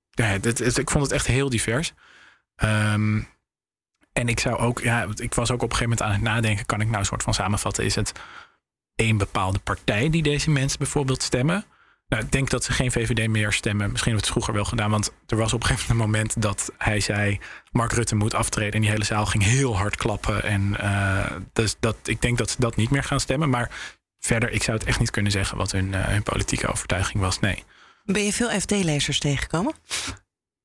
Ja, 0.09 0.37
dit, 0.37 0.77
ik 0.77 0.89
vond 0.89 1.03
het 1.03 1.13
echt 1.13 1.27
heel 1.27 1.49
divers. 1.49 1.93
En 4.13 4.27
ik 4.27 4.39
zou 4.39 4.57
ook, 4.57 4.79
ja, 4.79 5.07
ik 5.15 5.33
was 5.33 5.51
ook 5.51 5.61
op 5.61 5.71
een 5.71 5.77
gegeven 5.77 5.97
moment 5.97 6.01
aan 6.01 6.11
het 6.11 6.21
nadenken: 6.21 6.65
kan 6.65 6.81
ik 6.81 6.87
nou 6.87 6.99
een 6.99 7.05
soort 7.05 7.23
van 7.23 7.33
samenvatten? 7.33 7.85
Is 7.85 7.95
het 7.95 8.11
één 8.99 9.17
bepaalde 9.17 9.59
partij 9.59 10.09
die 10.09 10.23
deze 10.23 10.49
mensen 10.49 10.77
bijvoorbeeld 10.77 11.21
stemmen. 11.21 11.65
Nou, 12.07 12.23
ik 12.23 12.31
denk 12.31 12.49
dat 12.49 12.63
ze 12.63 12.71
geen 12.71 12.91
VVD 12.91 13.27
meer 13.27 13.53
stemmen. 13.53 13.91
Misschien 13.91 14.11
hebben 14.11 14.29
we 14.29 14.33
het 14.33 14.43
vroeger 14.45 14.53
wel 14.53 14.65
gedaan. 14.65 14.91
Want 14.91 15.13
er 15.27 15.37
was 15.37 15.53
op 15.53 15.61
een 15.61 15.67
gegeven 15.67 15.95
moment 15.95 16.41
dat 16.41 16.71
hij 16.77 16.99
zei... 16.99 17.39
Mark 17.71 17.91
Rutte 17.91 18.15
moet 18.15 18.33
aftreden. 18.33 18.73
En 18.73 18.81
die 18.81 18.89
hele 18.89 19.03
zaal 19.03 19.25
ging 19.25 19.43
heel 19.43 19.77
hard 19.77 19.95
klappen. 19.95 20.43
En 20.43 20.75
uh, 20.81 21.25
dus 21.53 21.75
dat, 21.79 21.95
ik 22.03 22.21
denk 22.21 22.37
dat 22.37 22.49
ze 22.49 22.55
dat 22.59 22.75
niet 22.75 22.89
meer 22.89 23.03
gaan 23.03 23.19
stemmen. 23.19 23.49
Maar 23.49 23.71
verder, 24.19 24.51
ik 24.51 24.63
zou 24.63 24.77
het 24.77 24.87
echt 24.87 24.99
niet 24.99 25.11
kunnen 25.11 25.31
zeggen... 25.31 25.57
wat 25.57 25.71
hun, 25.71 25.87
uh, 25.87 26.07
hun 26.07 26.23
politieke 26.23 26.67
overtuiging 26.67 27.23
was. 27.23 27.39
Nee. 27.39 27.63
Ben 28.05 28.23
je 28.23 28.33
veel 28.33 28.49
FD-lezers 28.49 29.19
tegengekomen? 29.19 29.73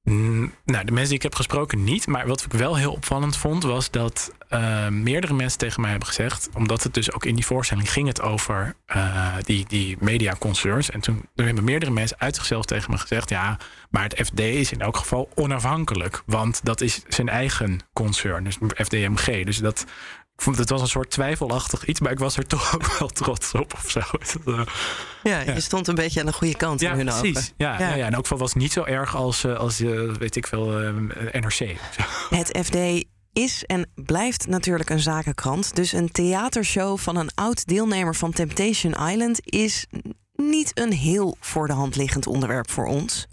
Mm, 0.05 0.53
nou, 0.65 0.85
de 0.85 0.93
mensen 0.93 1.09
die 1.09 1.17
ik 1.17 1.23
heb 1.23 1.35
gesproken 1.35 1.85
niet. 1.85 2.07
Maar 2.07 2.27
wat 2.27 2.45
ik 2.45 2.53
wel 2.53 2.77
heel 2.77 2.93
opvallend 2.93 3.37
vond, 3.37 3.63
was 3.63 3.91
dat 3.91 4.33
uh, 4.51 4.89
meerdere 4.89 5.35
mensen 5.35 5.59
tegen 5.59 5.81
mij 5.81 5.91
hebben 5.91 6.09
gezegd. 6.09 6.49
Omdat 6.55 6.83
het 6.83 6.95
dus 6.95 7.13
ook 7.13 7.25
in 7.25 7.35
die 7.35 7.47
voorstelling 7.47 7.93
ging 7.93 8.07
het 8.07 8.21
over 8.21 8.75
uh, 8.97 9.35
die, 9.43 9.65
die 9.69 9.97
mediaconcerns. 10.01 10.91
En 10.91 11.01
toen, 11.01 11.29
toen 11.35 11.47
hebben 11.47 11.65
meerdere 11.65 11.91
mensen 11.91 12.19
uit 12.19 12.35
zichzelf 12.37 12.65
tegen 12.65 12.91
me 12.91 12.99
gezegd: 12.99 13.29
ja, 13.29 13.59
maar 13.91 14.03
het 14.03 14.27
FD 14.27 14.39
is 14.41 14.73
in 14.73 14.81
elk 14.81 14.97
geval 14.97 15.29
onafhankelijk. 15.35 16.23
Want 16.27 16.61
dat 16.65 16.81
is 16.81 17.03
zijn 17.09 17.29
eigen 17.29 17.81
concern, 17.93 18.45
dus 18.45 18.59
FDMG. 18.75 19.45
Dus 19.45 19.59
dat, 19.59 19.85
ik 20.37 20.43
vond 20.43 20.59
het 20.59 20.71
was 20.71 20.81
een 20.81 20.89
soort 20.89 21.11
twijfelachtig 21.11 21.85
iets, 21.85 22.01
maar 22.01 22.13
ik 22.13 22.19
was 22.19 22.37
er 22.37 22.47
toch 22.47 22.75
ook 22.75 22.99
wel 22.99 23.09
trots 23.09 23.53
op 23.53 23.75
of 23.75 23.91
zo. 23.91 24.01
Uh, 24.47 24.61
ja, 25.23 25.41
je 25.41 25.61
stond 25.61 25.89
een 25.89 25.95
beetje 25.95 26.21
aan 26.21 26.27
de 26.27 26.33
goede 26.33 26.57
kant 26.57 26.81
ja, 26.81 26.91
in 26.91 26.97
hun 26.97 27.07
precies. 27.07 27.37
ogen. 27.37 27.53
Ja, 27.57 27.79
ja. 27.79 27.95
Ja, 27.95 28.07
en 28.07 28.17
ook 28.17 28.27
van 28.27 28.39
was 28.39 28.55
niet 28.55 28.73
zo 28.73 28.85
erg 28.85 29.17
als, 29.17 29.45
uh, 29.45 29.57
als 29.57 29.81
uh, 29.81 30.15
weet 30.15 30.37
ik 30.37 30.47
veel, 30.47 30.67
NRC. 31.33 31.77
Het 32.39 32.59
FD 32.65 33.05
is 33.33 33.65
en 33.65 33.91
blijft 33.95 34.47
natuurlijk 34.47 34.91
een 34.91 35.01
zakenkrant. 35.01 35.77
Dus 35.77 35.93
een 35.93 36.11
theatershow 36.11 36.99
van 36.99 37.17
een 37.17 37.31
oud 37.35 37.67
deelnemer 37.67 38.15
van 38.15 38.33
Temptation 38.33 39.09
Island 39.09 39.41
is 39.45 39.87
niet 40.33 40.79
een 40.79 40.93
heel 40.93 41.37
voor 41.41 41.67
de 41.67 41.73
hand 41.73 41.97
liggend 41.97 42.27
onderwerp 42.27 42.71
voor 42.71 42.87
ons. 42.87 43.27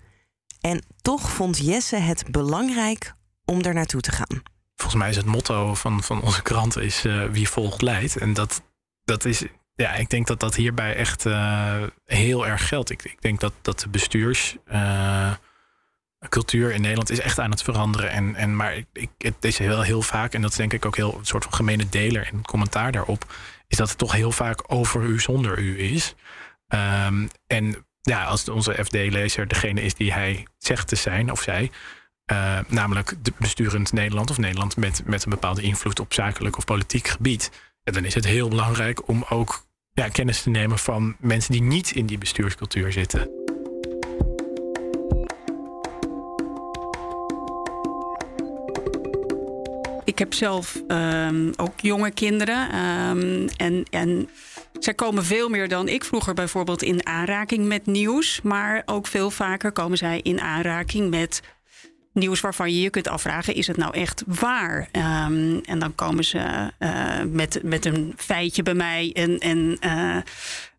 En 0.62 0.86
toch 1.02 1.30
vond 1.30 1.58
Jesse 1.58 1.96
het 1.96 2.24
belangrijk 2.32 3.14
om 3.46 3.62
er 3.62 3.74
naartoe 3.74 4.02
te 4.02 4.12
gaan 4.12 4.51
volgens 4.82 5.02
mij 5.02 5.10
is 5.10 5.16
het 5.16 5.26
motto 5.26 5.74
van, 5.76 6.04
van 6.04 6.22
onze 6.22 6.42
krant 6.42 6.78
is 6.78 7.06
uh, 7.06 7.26
wie 7.26 7.50
volgt 7.50 7.82
leidt. 7.82 8.18
En 8.18 8.34
dat, 8.34 8.62
dat 9.04 9.26
is, 9.26 9.44
ja, 9.76 9.94
ik 9.94 10.10
denk 10.10 10.28
dat 10.28 10.40
dat 10.40 10.56
hierbij 10.56 10.96
echt 10.96 11.26
uh, 11.26 11.84
heel 12.06 12.48
erg 12.48 12.68
geldt. 12.68 12.90
Ik, 12.90 13.04
ik 13.04 13.22
denk 13.22 13.40
dat, 13.40 13.54
dat 13.62 13.80
de 13.80 13.90
bestuurs, 13.90 14.56
uh, 14.74 15.32
cultuur 16.30 16.72
in 16.72 16.82
Nederland 16.82 17.10
is 17.10 17.20
echt 17.20 17.40
aan 17.40 17.52
het 17.52 17.64
veranderen. 17.64 18.12
En, 18.12 18.36
en, 18.36 18.56
maar 18.56 18.76
ik, 18.94 19.10
het 19.18 19.46
is 19.46 19.58
wel 19.58 19.82
heel 19.82 20.02
vaak, 20.02 20.34
en 20.34 20.42
dat 20.42 20.52
is 20.52 20.58
denk 20.58 20.74
ik 20.74 20.86
ook 20.86 20.96
heel 20.96 21.18
een 21.20 21.26
soort 21.26 21.44
van 21.44 21.54
gemene 21.54 21.90
deler 21.90 22.26
het 22.26 22.48
commentaar 22.48 22.92
daarop, 22.92 23.34
is 23.68 23.78
dat 23.78 23.90
het 23.90 23.98
toch 23.98 24.12
heel 24.12 24.32
vaak 24.32 24.64
over 24.68 25.04
u 25.04 25.20
zonder 25.20 25.60
u 25.60 25.80
is. 25.80 26.16
Ehm, 26.68 27.28
en 27.48 27.86
ja, 28.02 28.24
als 28.24 28.50
onze 28.50 28.84
FD-lezer 28.84 29.48
degene 29.48 29.82
is 29.82 29.94
die 29.94 30.14
hij 30.14 30.48
zegt 30.58 30.88
te 30.88 30.96
zijn, 30.96 31.32
of 31.32 31.42
zij, 31.42 31.72
uh, 32.32 32.60
namelijk 32.68 33.14
de 33.22 33.34
besturend 33.38 33.94
Nederland 33.94 34.30
of 34.30 34.38
Nederland 34.38 34.78
met, 34.78 35.02
met 35.06 35.24
een 35.24 35.30
bepaalde 35.30 35.62
invloed 35.62 36.00
op 36.00 36.14
zakelijk 36.14 36.58
of 36.58 36.66
politiek 36.66 37.08
gebied, 37.08 37.52
dan 37.84 38.06
is 38.06 38.14
het 38.14 38.26
heel 38.26 38.50
belangrijk 38.50 39.08
om 39.08 39.26
ook 39.30 39.66
ja, 39.94 40.08
kennis 40.08 40.42
te 40.42 40.50
nemen 40.50 40.78
van 40.78 41.16
mensen 41.20 41.52
die 41.52 41.62
niet 41.62 41.92
in 41.92 42.06
die 42.06 42.18
bestuurscultuur 42.18 42.92
zitten. 42.92 43.30
Ik 50.04 50.20
heb 50.20 50.34
zelf 50.34 50.82
um, 50.88 51.54
ook 51.56 51.80
jonge 51.80 52.12
kinderen. 52.12 52.76
Um, 52.76 53.48
en, 53.58 53.84
en 53.90 54.30
zij 54.80 54.94
komen 54.94 55.24
veel 55.26 55.50
meer 55.50 55.68
dan 55.68 55.88
ik 55.88 56.04
vroeger 56.04 56.34
bijvoorbeeld 56.34 56.82
in 56.82 57.06
aanraking 57.06 57.66
met 57.66 57.86
nieuws. 57.86 58.42
Maar 58.42 58.82
ook 58.86 59.08
veel 59.08 59.32
vaker 59.32 59.72
komen 59.72 59.98
zij 59.98 60.20
in 60.20 60.42
aanraking 60.42 61.10
met 61.10 61.42
nieuws 62.14 62.42
waarvan 62.42 62.74
je 62.74 62.82
je 62.82 62.90
kunt 62.90 63.08
afvragen: 63.08 63.56
is 63.56 63.68
het 63.68 63.78
nou 63.78 63.94
echt 63.94 64.24
waar? 64.26 64.90
Um, 64.92 65.62
en 65.62 65.80
dan 65.80 65.96
komen 65.96 66.24
ze 66.24 66.72
uh, 66.80 67.22
met, 67.32 67.60
met 67.64 67.86
een 67.86 68.14
feitje 68.18 68.64
bij 68.64 68.74
mij 68.74 69.12
en. 69.14 69.38
en 69.38 69.78
uh, 69.86 70.18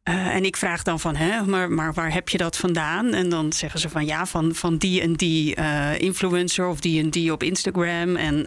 uh, 0.08 0.34
en 0.34 0.44
ik 0.44 0.56
vraag 0.56 0.82
dan 0.82 1.00
van, 1.00 1.16
hè, 1.16 1.44
maar, 1.44 1.70
maar 1.70 1.94
waar 1.94 2.12
heb 2.12 2.28
je 2.28 2.38
dat 2.38 2.56
vandaan? 2.56 3.12
En 3.12 3.28
dan 3.28 3.52
zeggen 3.52 3.80
ze 3.80 3.88
van 3.88 4.06
ja, 4.06 4.26
van, 4.26 4.54
van 4.54 4.76
die 4.76 5.00
en 5.00 5.12
die 5.12 5.54
influencer 5.98 6.66
of 6.66 6.80
die 6.80 7.02
en 7.02 7.10
die 7.10 7.32
op 7.32 7.42
Instagram. 7.42 8.16
En, 8.16 8.46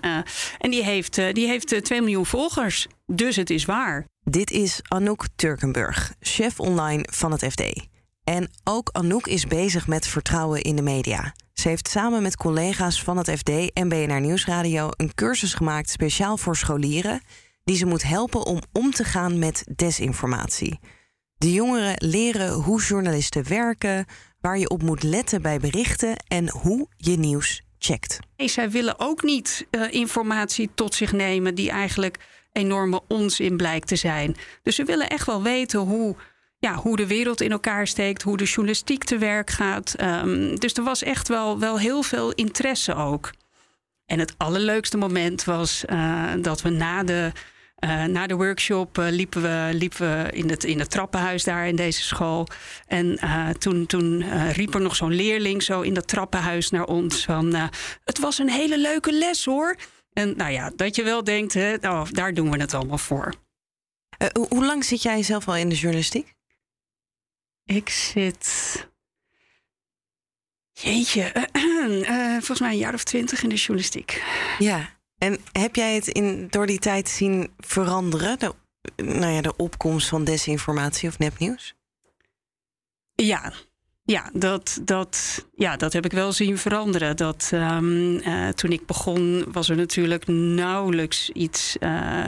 en 0.60 0.72
die 0.72 0.84
heeft, 0.84 1.16
die 1.16 1.48
heeft 1.48 1.84
2 1.84 2.02
miljoen 2.02 2.26
volgers. 2.26 2.88
Dus 3.06 3.36
het 3.36 3.50
is 3.50 3.66
waar. 3.66 4.06
Dit 4.24 4.52
is 4.52 4.80
Anouk 4.88 5.26
Turkenburg, 5.36 6.14
chef 6.20 6.60
online 6.60 7.08
van 7.12 7.32
het 7.32 7.46
FD. 7.52 7.88
En 8.24 8.50
ook 8.64 8.90
Anouk 8.92 9.28
is 9.28 9.46
bezig 9.46 9.88
met 9.88 10.08
vertrouwen 10.08 10.62
in 10.62 10.76
de 10.76 10.82
media. 10.82 11.34
Ze 11.56 11.68
heeft 11.68 11.88
samen 11.88 12.22
met 12.22 12.38
collega's 12.38 13.04
van 13.04 13.18
het 13.18 13.30
FD 13.30 13.50
en 13.74 13.90
BNR 13.90 14.22
Nieuwsradio 14.22 14.90
een 14.92 15.14
cursus 15.14 15.54
gemaakt 15.54 15.90
speciaal 15.90 16.38
voor 16.38 16.56
scholieren, 16.56 17.22
die 17.64 17.76
ze 17.76 17.86
moet 17.86 18.04
helpen 18.04 18.46
om 18.46 18.62
om 18.72 18.92
te 18.92 19.04
gaan 19.04 19.40
met 19.40 19.64
desinformatie. 19.76 20.80
De 21.38 21.54
jongeren 21.54 21.96
leren 21.98 22.54
hoe 22.54 22.82
journalisten 22.82 23.48
werken, 23.48 24.06
waar 24.42 24.58
je 24.58 24.70
op 24.70 24.84
moet 24.84 25.04
letten 25.04 25.42
bij 25.42 25.60
berichten 25.60 26.16
en 26.28 26.50
hoe 26.50 26.88
je 26.98 27.18
nieuws 27.18 27.62
checkt. 27.78 28.20
Zij 28.36 28.70
willen 28.70 29.00
ook 29.00 29.24
niet 29.24 29.68
uh, 29.72 29.94
informatie 29.94 30.70
tot 30.76 30.96
zich 30.96 31.12
nemen 31.12 31.56
die 31.56 31.70
eigenlijk 31.70 32.18
enorme 32.52 33.02
onzin 33.08 33.58
blijkt 33.58 33.88
te 33.88 33.96
zijn. 33.96 34.36
Dus 34.62 34.76
ze 34.76 34.84
willen 34.84 35.10
echt 35.10 35.26
wel 35.26 35.44
weten 35.44 35.80
hoe, 35.80 36.16
ja, 36.66 36.76
hoe 36.76 36.96
de 36.96 37.08
wereld 37.08 37.42
in 37.42 37.52
elkaar 37.52 37.88
steekt, 37.88 38.22
hoe 38.22 38.38
de 38.38 38.44
journalistiek 38.44 39.04
te 39.04 39.18
werk 39.18 39.50
gaat. 39.50 39.96
Um, 40.02 40.60
dus 40.60 40.74
er 40.74 40.84
was 40.84 41.04
echt 41.04 41.28
wel, 41.28 41.60
wel 41.60 41.80
heel 41.80 42.04
veel 42.04 42.32
interesse 42.32 42.96
ook. 42.96 43.32
En 44.06 44.20
het 44.20 44.34
allerleukste 44.38 44.98
moment 44.98 45.44
was 45.44 45.84
uh, 45.90 46.32
dat 46.42 46.62
we 46.62 46.70
na 46.70 47.04
de 47.04 47.32
uh, 47.80 48.04
na 48.04 48.28
de 48.28 48.36
workshop 48.36 48.98
uh, 48.98 49.06
liepen, 49.10 49.42
we, 49.42 49.70
liepen 49.74 50.00
we 50.00 50.32
in 50.32 50.50
het, 50.50 50.64
in 50.64 50.80
het 50.80 50.90
trappenhuis 50.90 51.44
daar 51.44 51.68
in 51.68 51.76
deze 51.76 52.04
school. 52.04 52.48
En 52.88 53.20
toen, 53.58 53.86
toen 53.86 54.24
riep 54.52 54.74
er 54.74 54.82
nog 54.82 54.96
zo'n 54.96 55.14
leerling 55.14 55.64
zo 55.64 55.82
in 55.82 55.94
dat 55.94 56.08
trappenhuis 56.08 56.70
naar 56.70 56.86
ons 56.86 57.26
van... 57.26 57.54
het 58.04 58.20
was 58.20 58.38
een 58.40 58.50
hele 58.50 58.80
leuke 58.80 59.12
les 59.12 59.46
hoor. 59.46 59.76
En 60.14 60.34
nou 60.38 60.52
ja, 60.52 60.72
dat 60.76 60.96
je 60.96 61.04
wel 61.04 61.24
denkt, 61.24 61.54
hè, 61.54 61.76
oh, 61.82 62.04
daar 62.12 62.34
doen 62.34 62.52
we 62.52 62.60
het 62.60 62.74
allemaal 62.74 62.98
voor. 62.98 63.34
hoe 64.50 64.66
lang 64.66 64.86
zit 64.86 65.02
jij 65.02 65.24
zelf 65.24 65.48
al 65.48 65.56
in 65.56 65.70
de 65.70 65.76
journalistiek? 65.76 66.35
Ik 67.66 67.90
zit... 67.90 68.88
Jeetje, 70.72 71.50
volgens 72.38 72.60
mij 72.60 72.72
een 72.72 72.78
jaar 72.78 72.94
of 72.94 73.04
twintig 73.04 73.44
in 73.44 73.50
de 73.50 73.56
journalistiek. 73.56 74.24
Ja, 74.60 74.90
en 75.18 75.38
heb 75.52 75.76
jij 75.76 75.96
het 75.96 76.08
in, 76.08 76.48
door 76.50 76.66
die 76.66 76.80
tijd 76.80 77.10
zien 77.10 77.54
veranderen? 77.58 78.40
De, 78.40 78.54
nou 78.96 79.32
ja, 79.32 79.42
de 79.42 79.56
opkomst 79.56 80.08
van 80.08 80.24
desinformatie 80.24 81.10
of 81.10 81.20
nepnieuws? 81.20 81.76
Ja, 83.16 83.54
ja, 84.08 84.30
dat, 84.34 84.80
dat, 84.84 85.46
ja, 85.56 85.78
dat 85.78 85.94
heb 85.94 86.06
ik 86.06 86.12
wel 86.12 86.32
zien 86.32 86.58
veranderen. 86.58 87.18
Dat, 87.18 87.52
um, 87.54 88.16
uh, 88.16 88.48
toen 88.48 88.72
ik 88.72 88.86
begon 88.86 89.46
was 89.52 89.70
er 89.70 89.76
natuurlijk 89.76 90.28
nauwelijks 90.28 91.30
iets 91.30 91.78
uh, 91.80 92.24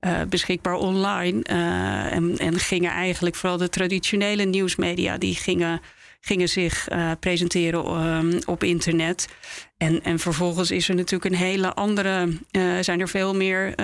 uh, 0.00 0.20
beschikbaar 0.28 0.74
online. 0.74 1.42
en, 1.42 2.38
en 2.38 2.58
gingen 2.58 2.90
eigenlijk 2.90 3.36
vooral 3.36 3.58
de 3.58 3.68
traditionele 3.68 4.44
nieuwsmedia... 4.44 5.18
die 5.18 5.34
gingen 5.34 5.80
gingen 6.20 6.48
zich 6.48 6.88
presenteren 7.20 8.06
um, 8.06 8.38
op 8.44 8.62
internet. 8.62 9.28
En, 9.76 10.02
en 10.02 10.18
vervolgens 10.18 10.70
is 10.70 10.88
er 10.88 10.94
natuurlijk 10.94 11.30
een 11.30 11.40
hele 11.40 11.74
andere. 11.74 12.28
Zijn 12.80 13.00
er 13.00 13.08
veel 13.08 13.34
meer 13.34 13.74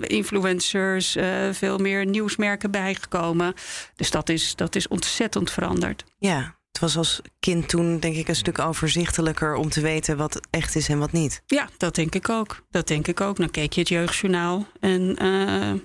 influencers, 0.00 1.16
veel 1.52 1.78
meer 1.78 2.06
nieuwsmerken 2.06 2.70
bijgekomen. 2.70 3.54
Dus 3.96 4.10
dat 4.10 4.28
is, 4.28 4.54
dat 4.54 4.76
is 4.76 4.88
ontzettend 4.88 5.50
veranderd. 5.50 6.04
Ja. 6.18 6.57
Het 6.78 6.94
was 6.94 6.96
als 6.96 7.20
kind 7.40 7.68
toen, 7.68 7.98
denk 7.98 8.16
ik, 8.16 8.28
een 8.28 8.36
stuk 8.36 8.58
overzichtelijker 8.58 9.54
om 9.54 9.68
te 9.68 9.80
weten 9.80 10.16
wat 10.16 10.40
echt 10.50 10.76
is 10.76 10.88
en 10.88 10.98
wat 10.98 11.12
niet. 11.12 11.42
Ja, 11.46 11.68
dat 11.76 11.94
denk 11.94 12.14
ik 12.14 12.28
ook. 12.28 12.66
Dat 12.70 12.86
denk 12.86 13.08
ik 13.08 13.20
ook. 13.20 13.36
Dan 13.36 13.50
keek 13.50 13.72
je 13.72 13.80
het 13.80 13.88
jeugdjournaal 13.88 14.66
en 14.80 15.14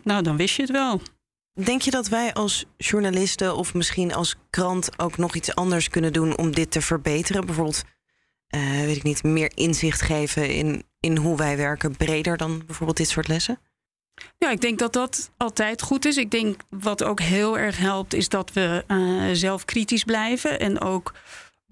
nou, 0.04 0.24
dan 0.24 0.38
wist 0.38 0.56
je 0.56 0.62
het 0.62 0.72
wel. 0.72 1.02
Denk 1.54 1.82
je 1.82 1.92
dat 1.92 2.08
wij 2.08 2.34
als 2.34 2.66
journalisten 2.78 3.56
of 3.56 3.74
misschien 3.74 4.14
als 4.14 4.36
krant 4.50 5.00
ook 5.00 5.18
nog 5.18 5.36
iets 5.36 5.56
anders 5.56 5.90
kunnen 5.90 6.14
doen 6.14 6.38
om 6.38 6.52
dit 6.52 6.72
te 6.72 6.82
verbeteren? 6.82 7.46
Bijvoorbeeld, 7.46 7.84
uh, 8.56 8.70
weet 8.70 8.96
ik 8.96 9.04
niet, 9.04 9.24
meer 9.24 9.52
inzicht 9.56 10.02
geven 10.02 10.50
in, 10.50 10.84
in 11.00 11.18
hoe 11.18 11.38
wij 11.38 11.58
werken, 11.58 11.98
breder 11.98 12.38
dan 12.38 12.64
bijvoorbeeld 12.66 12.98
dit 12.98 13.10
soort 13.10 13.28
lessen? 13.28 13.60
Ja, 14.38 14.50
ik 14.50 14.62
denk 14.62 14.80
dat 14.80 14.94
dat 14.94 15.32
altijd 15.38 15.82
goed 15.82 16.06
is. 16.06 16.18
Ik 16.18 16.32
denk 16.32 16.62
wat 16.70 17.04
ook 17.04 17.20
heel 17.20 17.58
erg 17.58 17.78
helpt, 17.78 18.14
is 18.14 18.30
dat 18.30 18.54
we 18.54 18.84
uh, 18.88 19.30
zelf 19.34 19.66
kritisch 19.66 20.04
blijven 20.04 20.60
en 20.60 20.82
ook 20.82 21.14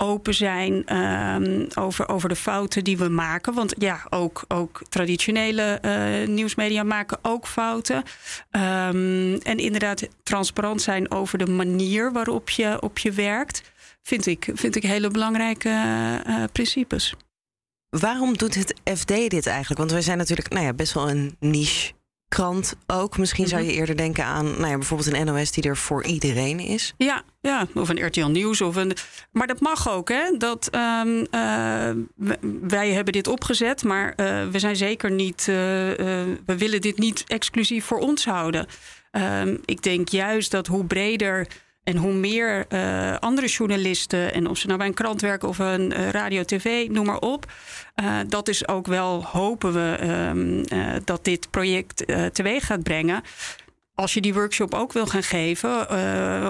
open 0.01 0.33
zijn 0.33 0.97
um, 0.97 1.67
over, 1.75 2.09
over 2.09 2.29
de 2.29 2.35
fouten 2.35 2.83
die 2.83 2.97
we 2.97 3.09
maken. 3.09 3.53
Want 3.53 3.73
ja, 3.77 4.05
ook, 4.09 4.43
ook 4.47 4.81
traditionele 4.89 5.79
uh, 5.81 6.27
nieuwsmedia 6.27 6.83
maken 6.83 7.17
ook 7.21 7.47
fouten. 7.47 7.95
Um, 7.97 9.33
en 9.33 9.57
inderdaad 9.57 10.07
transparant 10.23 10.81
zijn 10.81 11.11
over 11.11 11.37
de 11.37 11.47
manier 11.47 12.11
waarop 12.11 12.49
je, 12.49 12.81
op 12.81 12.97
je 12.97 13.11
werkt, 13.11 13.71
vind 14.01 14.25
ik, 14.25 14.49
vind 14.53 14.75
ik 14.75 14.83
hele 14.83 15.09
belangrijke 15.09 15.69
uh, 16.27 16.43
principes. 16.51 17.13
Waarom 17.89 18.37
doet 18.37 18.55
het 18.55 18.73
FD 18.99 19.07
dit 19.07 19.45
eigenlijk? 19.47 19.79
Want 19.79 19.91
wij 19.91 20.01
zijn 20.01 20.17
natuurlijk 20.17 20.49
nou 20.49 20.65
ja, 20.65 20.73
best 20.73 20.93
wel 20.93 21.09
een 21.09 21.35
niche 21.39 21.93
krant 22.31 22.75
ook. 22.87 23.17
Misschien 23.17 23.47
zou 23.47 23.61
je 23.61 23.67
mhm. 23.67 23.77
eerder 23.79 23.97
denken 23.97 24.25
aan 24.25 24.45
nou 24.45 24.67
ja, 24.67 24.77
bijvoorbeeld 24.77 25.13
een 25.13 25.25
NOS 25.25 25.51
die 25.51 25.63
er 25.63 25.77
voor 25.77 26.03
iedereen 26.05 26.59
is. 26.59 26.93
Ja, 26.97 27.23
ja, 27.41 27.67
of 27.73 27.89
een 27.89 28.05
RTL 28.05 28.25
Nieuws. 28.25 28.61
Of 28.61 28.75
een, 28.75 28.93
maar 29.31 29.47
dat 29.47 29.59
mag 29.59 29.89
ook, 29.89 30.09
hè? 30.09 30.37
Dat, 30.37 30.69
um, 30.75 31.17
uh, 31.31 31.89
wij 32.61 32.91
hebben 32.91 33.13
dit 33.13 33.27
opgezet, 33.27 33.83
maar 33.83 34.07
uh, 34.07 34.47
we 34.47 34.59
zijn 34.59 34.75
zeker 34.75 35.11
niet. 35.11 35.39
Uh, 35.39 35.55
we 36.45 36.57
willen 36.57 36.81
dit 36.81 36.97
niet 36.97 37.23
exclusief 37.27 37.85
voor 37.85 37.99
ons 37.99 38.25
houden. 38.25 38.67
Um, 39.11 39.59
ik 39.65 39.81
denk 39.81 40.09
juist 40.09 40.51
dat 40.51 40.67
hoe 40.67 40.85
breder 40.85 41.47
en 41.83 41.97
hoe 41.97 42.13
meer 42.13 42.65
uh, 42.69 43.15
andere 43.17 43.47
journalisten, 43.47 44.33
en 44.33 44.47
of 44.47 44.57
ze 44.57 44.65
nou 44.67 44.77
bij 44.77 44.87
een 44.87 44.93
krant 44.93 45.21
werken 45.21 45.47
of 45.47 45.59
een 45.59 45.91
uh, 45.91 46.09
radio, 46.09 46.43
tv, 46.43 46.87
noem 46.89 47.05
maar 47.05 47.19
op. 47.19 47.51
Uh, 48.03 48.19
dat 48.27 48.47
is 48.47 48.67
ook 48.67 48.87
wel, 48.87 49.25
hopen 49.25 49.73
we, 49.73 49.97
um, 50.29 50.63
dat 51.03 51.25
dit 51.25 51.49
project 51.49 52.05
teweeg 52.33 52.65
gaat 52.65 52.83
brengen. 52.83 53.21
Als 53.95 54.13
je 54.13 54.21
die 54.21 54.33
workshop 54.33 54.73
ook 54.73 54.93
wil 54.93 55.05
gaan 55.05 55.23
geven 55.23 55.79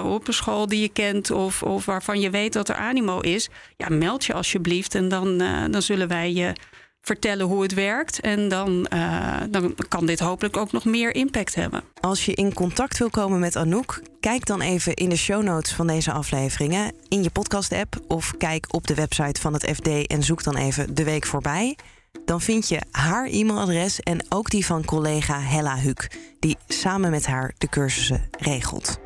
op 0.06 0.28
een 0.28 0.34
school 0.34 0.68
die 0.68 0.82
je 0.82 0.90
kent 0.90 1.32
of, 1.32 1.64
of 1.64 1.86
waarvan 1.86 2.20
je 2.20 2.30
weet 2.30 2.54
dat 2.54 2.70
er 2.70 2.76
animo 2.76 3.20
is, 3.20 3.50
ja, 3.78 3.90
meld 3.90 4.26
je 4.26 4.34
alsjeblieft 4.34 4.96
en 4.96 5.10
dan, 5.10 5.38
dan 5.72 5.82
zullen 5.82 6.08
wij 6.08 6.34
je 6.34 6.54
vertellen 7.02 7.46
hoe 7.46 7.62
het 7.62 7.74
werkt. 7.74 8.20
En 8.20 8.48
dan, 8.48 8.88
uh, 8.94 9.38
dan 9.50 9.76
kan 9.88 10.06
dit 10.06 10.20
hopelijk 10.20 10.58
ook 10.58 10.72
nog 10.72 10.86
meer 10.86 11.16
impact 11.16 11.56
hebben. 11.56 11.84
Als 12.00 12.26
je 12.26 12.34
in 12.34 12.54
contact 12.54 12.98
wil 12.98 13.10
komen 13.10 13.40
met 13.40 13.56
Anouk, 13.56 14.02
kijk 14.20 14.46
dan 14.46 14.62
even 14.62 14.94
in 14.94 15.10
de 15.10 15.16
show 15.16 15.44
notes 15.44 15.74
van 15.74 15.88
deze 15.88 16.12
afleveringen 16.12 16.94
in 17.08 17.24
je 17.24 17.30
podcast-app 17.30 18.00
of 18.08 18.38
kijk 18.38 18.74
op 18.74 18.88
de 18.88 18.96
website 18.96 19.42
van 19.42 19.54
het 19.54 19.70
FD 19.76 20.08
en 20.08 20.24
zoek 20.24 20.44
dan 20.44 20.56
even 20.56 20.96
de 20.96 21.04
week 21.04 21.26
voorbij. 21.26 21.78
Dan 22.26 22.42
vind 22.42 22.70
je 22.70 22.82
haar 22.92 23.28
e-mailadres 23.28 24.00
en 24.00 24.26
ook 24.30 24.50
die 24.50 24.66
van 24.66 24.86
collega 24.86 25.40
Hella 25.40 25.78
Huuk, 25.78 26.20
die 26.40 26.58
samen 26.68 27.12
met 27.12 27.26
haar 27.26 27.54
de 27.58 27.70
cursussen 27.70 28.30
regelt. 28.40 29.00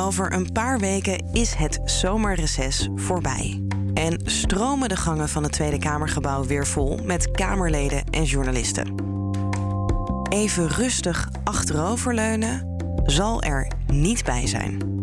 Over 0.00 0.32
een 0.32 0.52
paar 0.52 0.78
weken 0.78 1.28
is 1.32 1.54
het 1.54 1.80
zomerreces 1.84 2.88
voorbij. 2.94 3.62
En 3.94 4.20
stromen 4.24 4.88
de 4.88 4.96
gangen 4.96 5.28
van 5.28 5.42
het 5.42 5.52
Tweede 5.52 5.78
Kamergebouw 5.78 6.44
weer 6.44 6.66
vol 6.66 6.98
met 7.04 7.30
Kamerleden 7.30 8.04
en 8.10 8.24
journalisten. 8.24 8.94
Even 10.28 10.68
rustig 10.68 11.28
achteroverleunen 11.44 12.76
zal 13.04 13.42
er 13.42 13.70
niet 13.86 14.24
bij 14.24 14.46
zijn. 14.46 14.94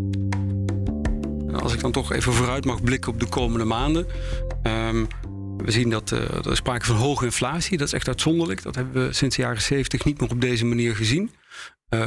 Als 1.53 1.73
ik 1.73 1.79
dan 1.79 1.91
toch 1.91 2.12
even 2.12 2.33
vooruit 2.33 2.65
mag 2.65 2.83
blikken 2.83 3.12
op 3.12 3.19
de 3.19 3.29
komende 3.29 3.65
maanden. 3.65 4.07
Um, 4.63 5.07
we 5.57 5.71
zien 5.71 5.89
dat 5.89 6.12
uh, 6.12 6.45
er 6.45 6.55
sprake 6.55 6.85
van 6.85 6.95
hoge 6.95 7.25
inflatie. 7.25 7.77
Dat 7.77 7.88
is 7.88 7.93
echt 7.93 8.07
uitzonderlijk. 8.07 8.63
Dat 8.63 8.75
hebben 8.75 9.07
we 9.07 9.13
sinds 9.13 9.35
de 9.35 9.41
jaren 9.41 9.62
70 9.62 10.05
niet 10.05 10.21
meer 10.21 10.31
op 10.31 10.41
deze 10.41 10.65
manier 10.65 10.95
gezien. 10.95 11.31
Uh, 11.93 12.00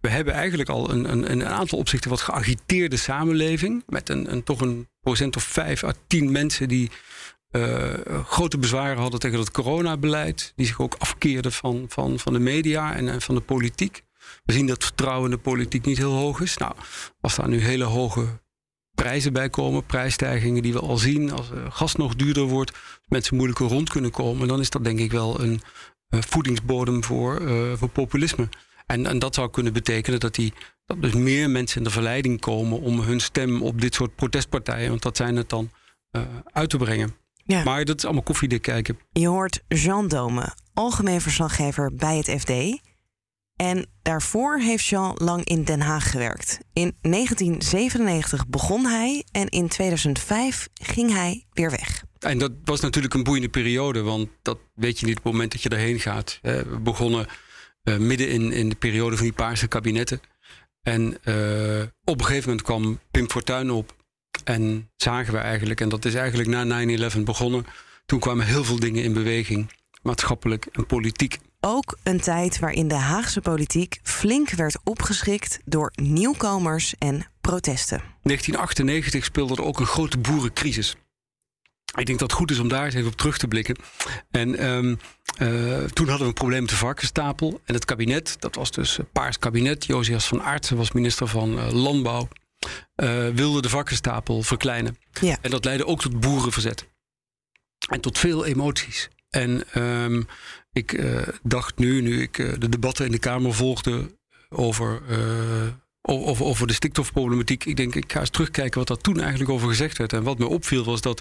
we 0.00 0.08
hebben 0.08 0.34
eigenlijk 0.34 0.68
al 0.68 0.90
een, 0.90 1.10
een, 1.12 1.30
een, 1.30 1.46
aantal 1.46 1.78
opzichten 1.78 2.10
wat 2.10 2.20
geagiteerde 2.20 2.96
samenleving. 2.96 3.82
Met 3.86 4.08
een, 4.08 4.32
een, 4.32 4.42
toch 4.42 4.60
een 4.60 4.88
procent 5.00 5.36
of 5.36 5.42
vijf 5.42 5.84
à 5.84 5.92
tien 6.06 6.32
mensen 6.32 6.68
die 6.68 6.90
uh, 7.50 7.94
grote 8.24 8.58
bezwaren 8.58 8.96
hadden 8.96 9.20
tegen 9.20 9.38
het 9.38 9.50
coronabeleid. 9.50 10.52
Die 10.56 10.66
zich 10.66 10.80
ook 10.80 10.94
afkeerden 10.98 11.52
van, 11.52 11.84
van, 11.88 12.18
van 12.18 12.32
de 12.32 12.38
media 12.38 12.94
en, 12.94 13.08
en 13.08 13.20
van 13.22 13.34
de 13.34 13.40
politiek. 13.40 14.02
We 14.44 14.52
zien 14.52 14.66
dat 14.66 14.84
vertrouwen 14.84 15.30
in 15.30 15.36
de 15.36 15.42
politiek 15.42 15.84
niet 15.84 15.98
heel 15.98 16.14
hoog 16.14 16.40
is. 16.40 16.56
Nou, 16.56 16.74
als 17.20 17.36
daar 17.36 17.48
nu 17.48 17.60
hele 17.60 17.84
hoge 17.84 18.26
prijzen 18.94 19.32
bij 19.32 19.50
komen, 19.50 19.86
prijsstijgingen 19.86 20.62
die 20.62 20.72
we 20.72 20.80
al 20.80 20.96
zien, 20.96 21.32
als 21.32 21.50
uh, 21.50 21.66
gas 21.70 21.94
nog 21.94 22.14
duurder 22.16 22.44
wordt, 22.44 22.72
mensen 23.06 23.36
moeilijker 23.36 23.66
rond 23.66 23.90
kunnen 23.90 24.10
komen, 24.10 24.48
dan 24.48 24.60
is 24.60 24.70
dat 24.70 24.84
denk 24.84 24.98
ik 24.98 25.12
wel 25.12 25.40
een 25.40 25.60
voedingsbodem 26.10 27.04
voor, 27.04 27.42
voor 27.76 27.88
populisme. 27.88 28.48
En, 28.86 29.06
en 29.06 29.18
dat 29.18 29.34
zou 29.34 29.50
kunnen 29.50 29.72
betekenen 29.72 30.20
dat, 30.20 30.34
die, 30.34 30.52
dat 30.86 31.02
dus 31.02 31.12
meer 31.12 31.50
mensen 31.50 31.78
in 31.78 31.84
de 31.84 31.90
verleiding 31.90 32.40
komen 32.40 32.80
om 32.80 33.00
hun 33.00 33.20
stem 33.20 33.62
op 33.62 33.80
dit 33.80 33.94
soort 33.94 34.14
protestpartijen, 34.14 34.88
want 34.88 35.02
dat 35.02 35.16
zijn 35.16 35.36
het 35.36 35.48
dan, 35.48 35.70
uit 36.44 36.70
te 36.70 36.76
brengen. 36.76 37.14
Ja. 37.34 37.64
Maar 37.64 37.84
dat 37.84 37.96
is 37.96 38.04
allemaal 38.04 38.22
koffiedik 38.22 38.62
kijken. 38.62 38.98
Je 39.12 39.28
hoort 39.28 39.62
Jean 39.68 40.08
Dome, 40.08 40.54
algemeen 40.74 41.20
verslaggever 41.20 41.94
bij 41.94 42.16
het 42.16 42.40
FD. 42.40 42.80
En 43.56 43.86
daarvoor 44.02 44.58
heeft 44.58 44.86
Jean 44.86 45.14
lang 45.18 45.44
in 45.44 45.64
Den 45.64 45.80
Haag 45.80 46.10
gewerkt. 46.10 46.58
In 46.72 46.96
1997 47.00 48.46
begon 48.46 48.86
hij 48.86 49.24
en 49.30 49.48
in 49.48 49.68
2005 49.68 50.68
ging 50.74 51.12
hij 51.12 51.44
weer 51.52 51.70
weg. 51.70 52.04
En 52.18 52.38
dat 52.38 52.52
was 52.64 52.80
natuurlijk 52.80 53.14
een 53.14 53.22
boeiende 53.22 53.48
periode, 53.48 54.02
want 54.02 54.28
dat 54.42 54.58
weet 54.74 54.98
je 54.98 55.06
niet 55.06 55.18
op 55.18 55.24
het 55.24 55.32
moment 55.32 55.52
dat 55.52 55.62
je 55.62 55.68
erheen 55.68 56.00
gaat. 56.00 56.38
We 56.42 56.78
begonnen 56.82 57.26
midden 57.94 58.28
in, 58.28 58.52
in 58.52 58.68
de 58.68 58.74
periode 58.74 59.16
van 59.16 59.24
die 59.24 59.34
paarse 59.34 59.68
kabinetten. 59.68 60.20
En 60.82 61.16
uh, 61.24 61.82
op 62.04 62.18
een 62.18 62.24
gegeven 62.24 62.48
moment 62.48 62.66
kwam 62.66 62.98
Pim 63.10 63.30
Fortuyn 63.30 63.70
op. 63.70 63.94
En 64.44 64.90
zagen 64.96 65.32
we 65.32 65.38
eigenlijk, 65.38 65.80
en 65.80 65.88
dat 65.88 66.04
is 66.04 66.14
eigenlijk 66.14 66.48
na 66.48 66.86
9-11 67.16 67.20
begonnen. 67.20 67.66
Toen 68.06 68.20
kwamen 68.20 68.46
heel 68.46 68.64
veel 68.64 68.78
dingen 68.78 69.02
in 69.02 69.12
beweging, 69.12 69.70
maatschappelijk 70.02 70.66
en 70.72 70.86
politiek. 70.86 71.38
Ook 71.60 71.98
een 72.02 72.20
tijd 72.20 72.58
waarin 72.58 72.88
de 72.88 72.94
Haagse 72.94 73.40
politiek 73.40 74.00
flink 74.02 74.50
werd 74.50 74.78
opgeschrikt 74.84 75.58
door 75.64 75.92
nieuwkomers 75.94 76.94
en 76.98 77.26
protesten. 77.40 77.98
1998 78.22 79.24
speelde 79.24 79.54
er 79.54 79.64
ook 79.64 79.80
een 79.80 79.86
grote 79.86 80.18
boerencrisis. 80.18 80.96
Ik 81.96 82.06
denk 82.06 82.18
dat 82.18 82.30
het 82.30 82.38
goed 82.38 82.50
is 82.50 82.58
om 82.58 82.68
daar 82.68 82.84
eens 82.84 82.94
even 82.94 83.08
op 83.08 83.16
terug 83.16 83.38
te 83.38 83.48
blikken. 83.48 83.76
En 84.30 84.68
um, 84.68 84.98
uh, 85.38 85.84
toen 85.84 86.08
hadden 86.08 86.18
we 86.18 86.24
een 86.24 86.32
probleem 86.32 86.60
met 86.60 86.70
de 86.70 86.76
varkenstapel. 86.76 87.60
En 87.64 87.74
het 87.74 87.84
kabinet, 87.84 88.36
dat 88.38 88.54
was 88.54 88.70
dus 88.70 88.98
Paars 89.12 89.38
kabinet. 89.38 89.86
Josias 89.86 90.26
van 90.26 90.42
Aartsen 90.42 90.76
was 90.76 90.92
minister 90.92 91.28
van 91.28 91.58
uh, 91.58 91.72
Landbouw. 91.72 92.28
Uh, 92.96 93.28
wilde 93.28 93.62
de 93.62 93.68
varkenstapel 93.68 94.42
verkleinen. 94.42 94.98
Ja. 95.20 95.38
En 95.40 95.50
dat 95.50 95.64
leidde 95.64 95.86
ook 95.86 96.00
tot 96.00 96.20
boerenverzet. 96.20 96.88
En 97.88 98.00
tot 98.00 98.18
veel 98.18 98.44
emoties. 98.44 99.08
En 99.30 99.82
um, 99.82 100.26
ik 100.72 101.04
dacht 101.42 101.78
nu, 101.78 102.00
nu 102.00 102.22
ik 102.22 102.60
de 102.60 102.68
debatten 102.68 103.04
in 103.04 103.10
de 103.10 103.18
Kamer 103.18 103.54
volgde 103.54 104.16
over, 104.48 105.02
over, 106.02 106.44
over 106.44 106.66
de 106.66 106.72
stikstofproblematiek. 106.72 107.64
Ik 107.64 107.76
denk, 107.76 107.94
ik 107.94 108.12
ga 108.12 108.20
eens 108.20 108.30
terugkijken 108.30 108.78
wat 108.78 108.88
daar 108.88 108.96
toen 108.96 109.20
eigenlijk 109.20 109.50
over 109.50 109.68
gezegd 109.68 109.98
werd. 109.98 110.12
En 110.12 110.22
wat 110.22 110.38
me 110.38 110.46
opviel 110.46 110.84
was 110.84 111.00
dat 111.00 111.20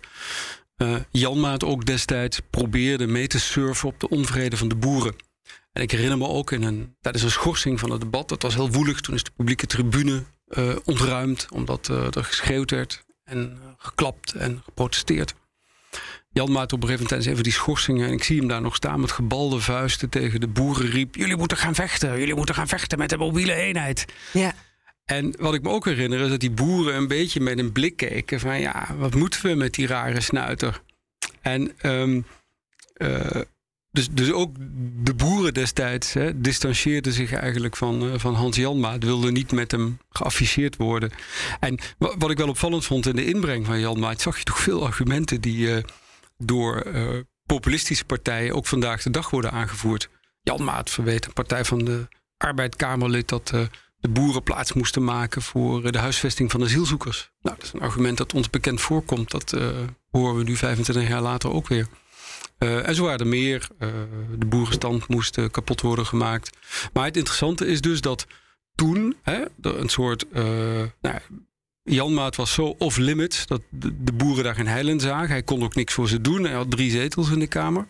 Janmaat 1.12 1.64
ook 1.64 1.86
destijds 1.86 2.40
probeerde 2.50 3.08
mee 3.08 3.28
te 3.28 3.40
surfen 3.40 3.88
op 3.88 4.00
de 4.00 4.10
onvrede 4.10 4.58
van 4.58 4.68
de 4.68 4.76
boeren. 4.76 5.16
En 5.72 5.82
ik 5.82 5.92
herinner 5.92 6.18
me 6.18 6.28
ook 6.28 6.52
in 6.52 6.64
een, 6.64 6.96
tijdens 7.02 7.24
een 7.24 7.32
schorsing 7.32 7.80
van 7.80 7.92
het 7.92 8.02
debat, 8.02 8.30
dat 8.30 8.42
was 8.42 8.56
heel 8.56 8.72
woelig. 8.72 9.02
Toen 9.02 9.16
is 9.16 9.24
de 9.24 9.32
publieke 9.36 9.66
tribune 9.66 10.24
ontruimd, 10.86 11.48
omdat 11.52 11.88
er 11.88 12.24
geschreeuwd 12.24 12.72
werd 12.72 13.06
en 13.24 13.60
geklapt 13.78 14.34
en 14.34 14.62
geprotesteerd. 14.66 15.34
Jan 16.30 16.52
Maat 16.52 16.74
op 16.74 16.82
een 16.82 16.88
gegeven 16.88 17.08
moment 17.10 17.30
even 17.30 17.44
die 17.44 17.54
schorsingen... 17.54 18.08
en 18.08 18.14
ik 18.14 18.24
zie 18.24 18.38
hem 18.38 18.48
daar 18.48 18.62
nog 18.62 18.76
staan 18.76 19.00
met 19.00 19.12
gebalde 19.12 19.60
vuisten 19.60 20.10
tegen 20.10 20.40
de 20.40 20.48
boeren 20.48 20.90
riep... 20.90 21.16
jullie 21.16 21.38
moeten 21.38 21.58
gaan 21.58 21.76
vechten, 21.76 22.20
jullie 22.20 22.36
moeten 22.36 22.56
gaan 22.56 22.68
vechten 22.68 22.98
met 22.98 23.10
de 23.10 23.18
mobiele 23.18 23.54
eenheid. 23.54 24.06
Ja. 24.34 24.54
En 25.06 25.36
wat 25.39 25.54
ik 25.54 25.62
me 25.62 25.70
ook 25.70 25.86
herinner 25.86 26.20
is 26.20 26.30
dat 26.30 26.39
die 26.39 26.52
boeren 26.52 26.96
een 26.96 27.08
beetje 27.08 27.39
met 27.39 27.60
een 27.60 27.72
blik 27.72 27.96
keken... 27.96 28.39
van 28.39 28.60
ja, 28.60 28.96
wat 28.98 29.15
moeten 29.15 29.41
we 29.46 29.56
met 29.56 29.74
die 29.74 29.88
rare 29.88 30.22
snuiter? 30.22 30.82
En 31.41 31.72
um, 31.84 32.26
uh, 32.98 33.41
dus, 33.91 34.10
dus 34.10 34.32
ook 34.32 34.56
de 35.04 35.13
boeren 35.13 35.54
destijds 35.54 36.13
hè, 36.13 36.41
distancieerden 36.41 37.13
zich 37.13 37.34
eigenlijk 37.34 37.76
van, 37.76 38.04
uh, 38.04 38.13
van 38.15 38.34
Hans 38.34 38.56
Janmaat. 38.56 39.04
Wilden 39.04 39.34
niet 39.34 39.52
met 39.52 39.72
hem 39.72 39.98
geafficheerd 40.10 40.76
worden. 40.76 41.12
En 41.60 41.80
wat 41.98 42.30
ik 42.30 42.38
wel 42.38 42.50
opvallend 42.50 42.86
vond 42.86 43.06
in 43.06 43.15
de 43.15 43.26
inbreng 43.26 43.65
van 43.65 43.80
Janmaat... 43.80 44.22
zag 44.22 44.38
je 44.38 44.44
toch 44.44 44.60
veel 44.60 44.86
argumenten 44.86 45.41
die... 45.41 45.68
Uh, 45.68 45.78
door 46.38 46.84
populistische 47.46 48.06
partijen 48.06 48.56
ook 48.56 48.65
vandaag 48.65 49.04
de 49.04 49.10
dag 49.10 49.30
worden 49.30 49.52
aangevoerd. 49.52 50.10
Jan 50.41 50.63
Maat 50.63 50.89
verweet, 50.89 51.26
een 51.26 51.34
partij 51.34 51.65
van 51.65 51.86
de 51.86 52.08
Arbeidkamerlid, 52.38 53.28
dat 53.28 53.54
de 54.06 54.12
boeren 54.12 54.44
plaats 54.44 54.74
moesten 54.74 55.04
maken 55.04 55.41
voor 55.41 55.86
uh, 55.86 55.91
de 55.91 55.98
huisvesting 55.98 56.52
van 56.52 56.63
asielzoekers. 56.63 57.32
Nou, 57.41 57.56
dat 57.56 57.65
is 57.65 57.74
een 57.74 57.80
argument 57.80 58.18
dat 58.18 58.34
ons 58.34 58.50
bekend 58.50 58.82
voorkomt. 58.82 59.32
Dat 59.32 59.56
horen 60.12 60.36
we 60.38 60.44
nu 60.44 60.56
25 60.56 61.08
jaar 61.08 61.22
later 61.22 61.52
ook 61.52 61.68
weer. 61.68 61.88
en 62.58 62.96
zo 62.96 63.04
waren 63.04 63.20
er 63.20 63.28
meer. 63.28 63.68
de 64.38 64.46
boerenstand 64.46 65.08
moest 65.08 65.52
kapot 65.52 65.82
worden 65.82 66.06
gemaakt. 66.06 66.58
Maar 66.94 67.06
het 67.06 67.18
interessante 67.18 67.65
is 67.65 67.82
dus 67.82 68.02
dat 68.02 68.28
toen 68.76 69.15
hè, 69.22 69.44
een 69.62 69.89
soort 69.89 70.26
nou, 71.02 71.20
Janmaat 71.84 72.36
was 72.36 72.54
zo 72.54 72.76
off-limits 72.78 73.48
dat 73.48 73.62
de, 73.70 74.13
boeren 74.13 74.44
daar 74.44 74.56
geen 74.56 74.68
heil 74.68 74.88
in 74.88 75.00
zagen. 75.00 75.30
Hij 75.30 75.44
kon 75.44 75.63
ook 75.63 75.76
niks 75.76 75.94
voor 75.94 76.08
ze 76.08 76.22
doen. 76.22 76.44
Hij 76.44 76.54
had 76.54 76.72
drie 76.72 76.91
zetels 76.91 77.30
in 77.30 77.39
de 77.39 77.48
Kamer. 77.48 77.88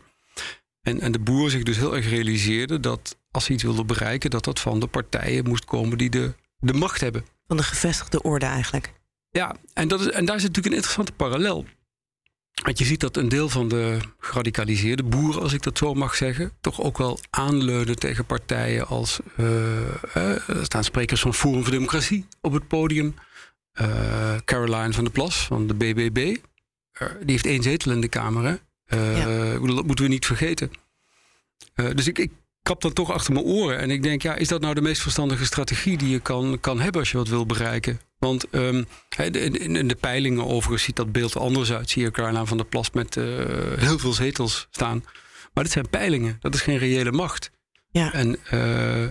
En, 0.86 1.00
en 1.00 1.12
de 1.12 1.20
boeren 1.20 1.52
zich 1.52 1.64
dus 1.64 1.78
heel 1.78 1.96
erg 1.96 2.10
realiseerden 2.10 2.82
dat 2.82 3.18
als 3.32 3.46
ze 3.46 3.54
iets 3.54 3.64
wilden 3.64 3.88
bereiken, 3.88 4.30
dat 4.30 4.44
dat 4.44 4.60
van 4.60 4.80
de 4.80 4.88
partijen 4.88 5.48
moest 5.48 5.66
komen 5.66 5.98
die 5.98 6.10
de, 6.10 6.34
de 6.60 6.74
macht 6.74 7.02
hebben. 7.02 7.26
Van 7.48 7.58
de 7.58 7.64
gevestigde 7.64 8.22
orde 8.22 8.46
eigenlijk. 8.46 8.94
Ja, 9.30 9.56
en, 9.74 9.88
dat 9.88 10.00
is, 10.00 10.10
en 10.10 10.26
daar 10.26 10.40
zit 10.40 10.48
natuurlijk 10.48 10.66
een 10.66 10.82
interessante 10.82 11.12
parallel. 11.12 11.66
Want 12.64 12.78
je 12.78 12.86
ziet 12.86 13.00
dat 13.00 13.18
een 13.18 13.30
deel 13.30 13.50
van 13.50 13.68
de 13.68 14.00
geradicaliseerde 14.20 15.04
boeren, 15.04 15.42
als 15.42 15.54
ik 15.54 15.64
dat 15.64 15.78
zo 15.78 15.94
mag 15.94 16.16
zeggen, 16.16 16.52
toch 16.62 16.82
ook 16.82 16.98
wel 16.98 17.20
aanleunen 17.30 17.96
tegen 17.96 18.26
partijen 18.26 18.88
als. 18.88 19.20
Uh, 19.38 19.48
uh, 20.18 20.50
er 20.50 20.66
staan 20.66 20.84
sprekers 20.84 21.22
van 21.22 21.34
Forum 21.34 21.62
voor 21.62 21.72
Democratie 21.72 22.26
op 22.42 22.54
het 22.54 22.68
podium. 22.68 23.16
Uh, 23.82 24.36
Caroline 24.46 24.94
van 24.94 25.04
der 25.04 25.14
Plas 25.14 25.46
van 25.46 25.68
de 25.68 25.74
BBB. 25.74 26.18
Uh, 27.02 27.08
die 27.20 27.32
heeft 27.32 27.46
één 27.46 27.64
zetel 27.64 27.92
in 27.92 28.02
de 28.02 28.08
Kamer. 28.08 28.60
Uh, 28.94 29.18
ja. 29.18 29.54
Dat 29.60 29.86
moeten 29.86 30.06
we 30.06 30.12
niet 30.12 30.26
vergeten. 30.26 30.72
dus 31.74 32.08
ik, 32.08 32.20
ik 32.20 32.32
kap 32.64 32.82
dan 32.82 32.94
toch 32.94 33.12
achter 33.12 33.34
mijn 33.34 33.46
oren. 33.46 33.80
En 33.80 33.90
ik 33.90 34.04
denk, 34.04 34.22
ja, 34.22 34.36
is 34.36 34.48
dat 34.48 34.62
nou 34.62 34.74
de 34.74 34.82
meest 34.82 35.02
verstandige 35.02 35.46
strategie 35.46 35.98
die 35.98 36.10
je 36.10 36.20
kan, 36.20 36.58
kan 36.60 36.80
hebben 36.80 37.02
als 37.02 37.12
je 37.12 37.18
wat 37.18 37.28
wil 37.28 37.46
bereiken? 37.46 38.00
Want 38.20 38.46
um, 38.52 38.86
in, 39.18 39.88
de 39.88 39.98
peilingen 40.00 40.46
overigens 40.46 40.84
ziet 40.84 40.96
dat 40.96 41.12
beeld 41.12 41.38
anders 41.38 41.72
uit. 41.72 41.90
Zie 41.90 42.04
je 42.04 42.12
Caroline 42.12 42.46
van 42.46 42.58
der 42.58 42.66
Plas 42.66 42.92
met 42.92 43.16
heel 43.16 44.00
veel 44.00 44.14
zetels 44.14 44.68
staan. 44.72 45.04
Maar 45.54 45.64
dit 45.64 45.74
zijn 45.74 45.90
peilingen, 45.90 46.38
dat 46.40 46.54
is 46.54 46.62
geen 46.62 46.78
reële 46.78 47.12
macht. 47.12 47.52
Ja. 47.92 48.14
En 48.14 48.40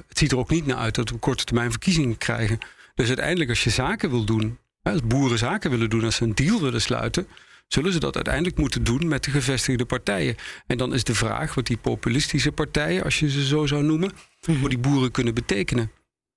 het 0.08 0.18
ziet 0.18 0.32
er 0.32 0.38
ook 0.38 0.50
niet 0.50 0.66
naar 0.66 0.76
uit 0.76 0.94
dat 0.94 1.10
we 1.10 1.16
korte 1.16 1.44
termijn 1.44 1.70
verkiezingen 1.70 2.18
krijgen. 2.18 2.58
Dus 2.94 3.08
uiteindelijk, 3.08 3.50
als 3.50 3.64
je 3.64 3.70
zaken 3.70 4.10
wil 4.10 4.24
doen, 4.24 4.58
als 4.82 5.02
boeren 5.02 5.38
zaken 5.38 5.70
willen 5.70 5.90
doen, 5.90 6.04
als 6.04 6.16
ze 6.16 6.24
een 6.24 6.34
deal 6.34 6.60
willen 6.60 6.80
sluiten, 6.80 7.26
zullen 7.66 7.92
ze 7.92 8.00
dat 8.00 8.14
uiteindelijk 8.14 8.58
moeten 8.58 8.84
doen 8.84 9.08
met 9.08 9.24
de 9.24 9.30
gevestigde 9.30 9.84
partijen. 9.84 10.36
En 10.66 10.78
dan 10.78 10.94
is 10.94 11.04
de 11.04 11.14
vraag 11.14 11.54
wat 11.54 11.66
die 11.66 11.76
populistische 11.76 12.52
partijen, 12.52 13.04
als 13.04 13.18
je 13.18 13.30
ze 13.30 13.46
zo 13.46 13.66
zou 13.66 13.82
noemen, 13.82 14.12
mhm. 14.46 14.58
voor 14.58 14.68
die 14.68 14.78
boeren 14.78 15.10
kunnen 15.10 15.34
betekenen. 15.34 15.90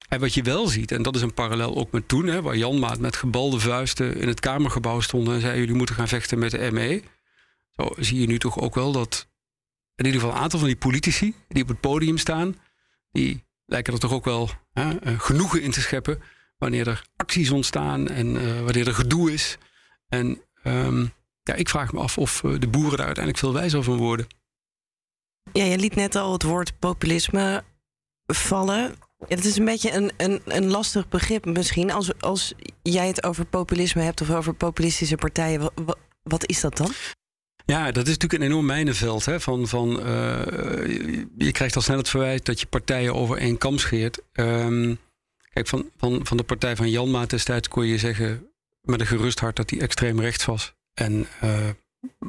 En 0.09 0.19
wat 0.19 0.33
je 0.33 0.41
wel 0.41 0.67
ziet, 0.67 0.91
en 0.91 1.01
dat 1.01 1.15
is 1.15 1.21
een 1.21 1.33
parallel 1.33 1.75
ook 1.75 1.91
met 1.91 2.07
toen, 2.07 2.25
hè, 2.25 2.41
waar 2.41 2.57
Jan 2.57 2.79
Maat 2.79 2.99
met 2.99 3.15
gebalde 3.15 3.59
vuisten 3.59 4.15
in 4.15 4.27
het 4.27 4.39
Kamergebouw 4.39 4.99
stonden 4.99 5.33
en 5.33 5.41
zei: 5.41 5.59
jullie 5.59 5.75
moeten 5.75 5.95
gaan 5.95 6.07
vechten 6.07 6.39
met 6.39 6.51
de 6.51 6.69
ME. 6.71 7.03
Zo 7.71 7.93
zie 7.97 8.19
je 8.19 8.27
nu 8.27 8.39
toch 8.39 8.59
ook 8.59 8.75
wel 8.75 8.91
dat 8.91 9.27
in 9.95 10.05
ieder 10.05 10.21
geval 10.21 10.35
een 10.35 10.41
aantal 10.41 10.59
van 10.59 10.67
die 10.67 10.77
politici 10.77 11.35
die 11.47 11.63
op 11.63 11.69
het 11.69 11.79
podium 11.79 12.17
staan, 12.17 12.55
die 13.11 13.43
lijken 13.65 13.93
er 13.93 13.99
toch 13.99 14.13
ook 14.13 14.25
wel 14.25 14.49
hè, 14.73 15.17
genoegen 15.19 15.61
in 15.61 15.71
te 15.71 15.81
scheppen 15.81 16.21
wanneer 16.57 16.87
er 16.87 17.07
acties 17.15 17.49
ontstaan 17.49 18.07
en 18.07 18.37
eh, 18.37 18.61
wanneer 18.61 18.87
er 18.87 18.93
gedoe 18.93 19.33
is. 19.33 19.57
En 20.09 20.41
ehm, 20.67 21.05
ja, 21.43 21.53
ik 21.53 21.69
vraag 21.69 21.93
me 21.93 21.99
af 21.99 22.17
of 22.17 22.41
de 22.59 22.67
boeren 22.67 22.97
daar 22.97 23.05
uiteindelijk 23.05 23.37
veel 23.37 23.53
wijzer 23.53 23.83
van 23.83 23.97
worden. 23.97 24.27
Ja, 25.53 25.63
je 25.63 25.77
liet 25.77 25.95
net 25.95 26.15
al 26.15 26.33
het 26.33 26.43
woord 26.43 26.79
populisme 26.79 27.63
vallen. 28.25 28.95
Ja, 29.17 29.35
het 29.35 29.45
is 29.45 29.57
een 29.57 29.65
beetje 29.65 29.91
een, 29.91 30.11
een, 30.17 30.41
een 30.45 30.67
lastig 30.69 31.09
begrip 31.09 31.45
misschien. 31.45 31.91
Als, 31.91 32.21
als 32.21 32.53
jij 32.81 33.07
het 33.07 33.23
over 33.23 33.45
populisme 33.45 34.01
hebt 34.01 34.21
of 34.21 34.29
over 34.29 34.53
populistische 34.53 35.15
partijen, 35.15 35.59
wat, 35.59 35.97
wat 36.23 36.45
is 36.45 36.61
dat 36.61 36.77
dan? 36.77 36.91
Ja, 37.65 37.91
dat 37.91 38.07
is 38.07 38.13
natuurlijk 38.13 38.41
een 38.41 38.49
enorm 38.49 38.65
mijnenveld. 38.65 39.25
Hè? 39.25 39.39
Van, 39.39 39.67
van, 39.67 39.89
uh, 39.89 40.05
je 41.37 41.51
krijgt 41.51 41.75
al 41.75 41.81
snel 41.81 41.97
het 41.97 42.09
verwijt 42.09 42.45
dat 42.45 42.59
je 42.59 42.65
partijen 42.65 43.15
over 43.15 43.37
één 43.37 43.57
kam 43.57 43.77
scheert. 43.77 44.21
Um, 44.33 44.99
kijk, 45.53 45.67
van, 45.67 45.89
van, 45.97 46.25
van 46.25 46.37
de 46.37 46.43
partij 46.43 46.75
van 46.75 46.89
Janma 46.89 47.25
destijds 47.25 47.67
kon 47.67 47.85
je 47.85 47.97
zeggen 47.97 48.51
met 48.87 48.99
een 48.99 49.07
gerust 49.07 49.39
hart 49.39 49.55
dat 49.55 49.69
hij 49.69 49.79
extreem 49.79 50.19
rechts 50.19 50.45
was. 50.45 50.73
En 50.93 51.27
uh, 51.43 51.69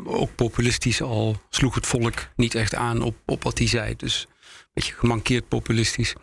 ook 0.05 0.35
populistisch 0.35 1.03
al 1.03 1.43
sloeg 1.51 1.75
het 1.75 1.87
volk 1.87 2.15
niet 2.37 2.55
echt 2.55 2.75
aan 2.75 3.03
op, 3.03 3.17
op 3.27 3.43
wat 3.43 3.59
hij 3.59 3.67
zei. 3.67 3.97
Dus 3.97 4.27
een 4.29 4.69
beetje 4.73 4.95
gemankeerd 4.95 5.49
populistisch. 5.49 6.15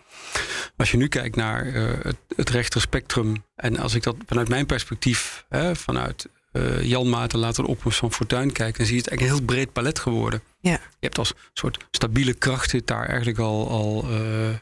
Als 0.77 0.91
je 0.91 0.97
nu 0.97 1.07
kijkt 1.07 1.35
naar 1.35 1.65
uh, 1.65 1.93
het, 2.01 2.17
het 2.35 2.49
rechterspectrum, 2.49 3.43
en 3.55 3.77
als 3.77 3.93
ik 3.93 4.03
dat 4.03 4.15
vanuit 4.25 4.47
mijn 4.47 4.65
perspectief, 4.65 5.45
hè, 5.49 5.75
vanuit 5.75 6.27
uh, 6.51 6.83
Jan 6.83 7.09
Maarten 7.09 7.39
later 7.39 7.63
de 7.63 7.69
opkomst 7.69 7.97
van 7.97 8.11
Fortuin 8.11 8.51
kijkt, 8.51 8.77
dan 8.77 8.85
zie 8.85 8.95
je 8.95 9.01
het 9.01 9.09
eigenlijk 9.09 9.39
een 9.39 9.45
heel 9.45 9.55
breed 9.55 9.73
palet 9.73 9.99
geworden. 9.99 10.41
Ja. 10.59 10.71
Je 10.71 10.79
hebt 10.99 11.17
als 11.17 11.33
soort 11.53 11.85
stabiele 11.91 12.33
kracht 12.33 12.69
zit 12.69 12.87
daar 12.87 13.07
eigenlijk 13.07 13.39
al, 13.39 13.69
al, 13.69 14.05
uh, 14.11 14.55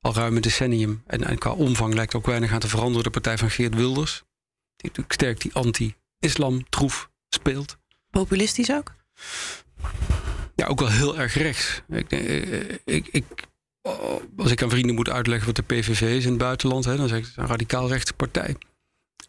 al 0.00 0.14
ruim 0.14 0.36
een 0.36 0.42
decennium. 0.42 1.02
En, 1.06 1.24
en 1.24 1.38
qua 1.38 1.50
omvang 1.50 1.94
lijkt 1.94 2.14
ook 2.14 2.26
weinig 2.26 2.52
aan 2.52 2.60
te 2.60 2.68
veranderen. 2.68 3.02
De 3.02 3.10
partij 3.10 3.38
van 3.38 3.50
Geert 3.50 3.74
Wilders, 3.74 4.22
die 4.80 4.90
natuurlijk 4.90 5.12
sterk 5.12 5.40
die 5.40 5.54
anti-islam 5.54 6.68
troef 6.68 7.10
speelt. 7.28 7.76
Populistisch 8.10 8.70
ook? 8.70 8.94
Ja, 10.56 10.66
ook 10.66 10.80
wel 10.80 10.90
heel 10.90 11.18
erg 11.18 11.34
rechts. 11.34 11.82
Ik, 11.88 12.10
ik, 12.84 13.08
ik, 13.10 13.24
als 14.36 14.50
ik 14.50 14.62
aan 14.62 14.70
vrienden 14.70 14.94
moet 14.94 15.08
uitleggen 15.08 15.46
wat 15.46 15.56
de 15.56 15.74
PVV 15.74 16.00
is 16.00 16.24
in 16.24 16.30
het 16.30 16.38
buitenland, 16.38 16.84
hè, 16.84 16.96
dan 16.96 17.08
zeg 17.08 17.18
ik 17.18 17.24
het 17.24 17.32
is 17.32 17.42
een 17.42 17.48
radicaal 17.48 17.88
rechtse 17.88 18.14
partij. 18.14 18.56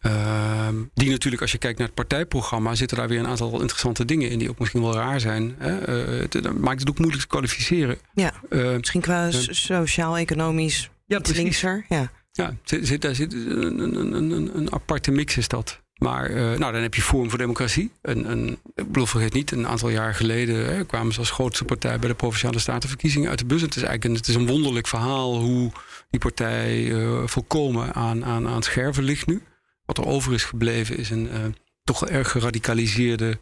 Uh, 0.02 0.68
die 0.94 1.10
natuurlijk, 1.10 1.42
als 1.42 1.52
je 1.52 1.58
kijkt 1.58 1.78
naar 1.78 1.88
het 1.88 1.96
partijprogramma, 1.96 2.76
zitten 2.76 2.98
daar 2.98 3.08
weer 3.08 3.20
een 3.20 3.28
aantal 3.28 3.52
interessante 3.52 4.06
dingen 4.06 4.30
in 4.30 4.40
die 4.40 4.50
ook 4.50 4.60
misschien 4.60 4.82
wel 4.82 4.94
raar 4.94 5.20
zijn. 5.20 5.56
Hè? 5.58 6.06
Uh, 6.16 6.28
het, 6.30 6.60
maakt 6.60 6.80
het 6.80 6.90
ook 6.90 6.98
moeilijk 6.98 7.22
te 7.22 7.28
kwalificeren. 7.28 7.98
Ja, 8.14 8.34
uh, 8.50 8.78
misschien 8.78 9.02
qua 9.02 9.32
sociaal-economisch 9.32 10.90
ja, 11.06 11.20
linkser. 11.34 11.86
Ja, 11.90 12.12
ja 12.32 12.56
zit, 12.64 13.02
daar 13.02 13.16
zit 13.16 13.34
een, 13.34 14.68
aparte 14.72 15.12
mix 15.12 15.38
is 15.38 15.48
dat. 15.48 15.82
Maar 16.02 16.30
uh, 16.30 16.36
nou, 16.36 16.72
dan 16.74 16.82
heb 16.82 16.96
je 16.96 17.02
Forum 17.02 17.30
voor 17.30 17.40
Democratie. 17.40 17.92
Een, 18.02 18.32
een, 18.32 18.60
ik 18.76 18.88
bedoel, 18.88 19.06
vergeet 19.06 19.34
niet, 19.34 19.52
een 19.52 19.68
aantal 19.68 19.90
jaar 19.90 20.16
geleden 20.16 20.66
hè, 20.76 20.86
kwamen 20.86 21.14
ze 21.14 21.20
als 21.20 21.32
grootste 21.32 21.66
partij 21.66 22.00
bij 22.00 22.10
de 22.10 22.16
Provinciale 22.16 22.60
Statenverkiezingen 22.60 23.30
uit 23.30 23.40
de 23.40 23.46
bus. 23.46 23.62
Het 23.62 23.76
is 23.76 23.84
eigenlijk 23.84 24.06
een, 24.06 24.20
het 24.20 24.28
is 24.28 24.36
een 24.36 24.48
wonderlijk 24.48 24.88
verhaal 24.88 25.40
hoe 25.40 25.72
die 26.10 26.20
partij 26.20 26.94
volkomen 27.26 27.94
aan, 27.94 28.26
aan, 28.26 28.48
aan 28.48 28.56
het 28.56 28.66
scherven 28.66 29.04
ligt 29.04 29.28
nu. 29.28 29.44
Wat 29.86 29.98
er 29.98 30.06
over 30.06 30.34
is 30.34 30.44
gebleven 30.44 30.98
is 30.98 31.10
een 31.10 31.26
uh, 31.26 31.40
toch 31.84 32.08
erg 32.08 32.32
geradicaliseerde, 32.32 33.40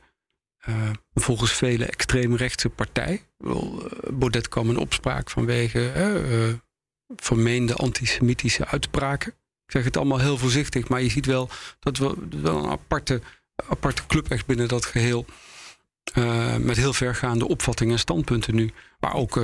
volgens 1.13 1.54
velen 1.54 1.88
extreemrechtse 1.89 2.69
partij. 2.69 3.21
Uh, 3.39 3.62
Baudet 4.10 4.49
kwam 4.49 4.69
in 4.69 4.78
opspraak 4.78 5.30
vanwege 5.30 5.80
vermeende 7.15 7.74
antisemitische 7.74 8.65
uitspraken. 8.65 9.32
Ik 9.65 9.72
zeg 9.72 9.84
het 9.84 9.98
allemaal 9.98 10.19
heel 10.19 10.38
voorzichtig, 10.38 10.88
maar 10.88 11.02
je 11.02 11.10
ziet 11.10 11.26
wel 11.26 11.50
dat 11.80 11.98
we 11.98 12.15
wel 12.41 12.63
een 12.63 12.69
aparte, 12.69 13.22
aparte 13.69 14.06
club 14.08 14.30
echt 14.30 14.45
binnen 14.45 14.67
dat 14.67 14.86
geheel. 14.86 15.26
met 16.60 16.78
heel 16.78 16.93
vergaande 16.93 17.48
opvattingen 17.48 17.93
en 17.93 18.00
standpunten 18.00 18.56
nu. 18.56 18.74
Maar 19.00 19.13
ook 19.13 19.39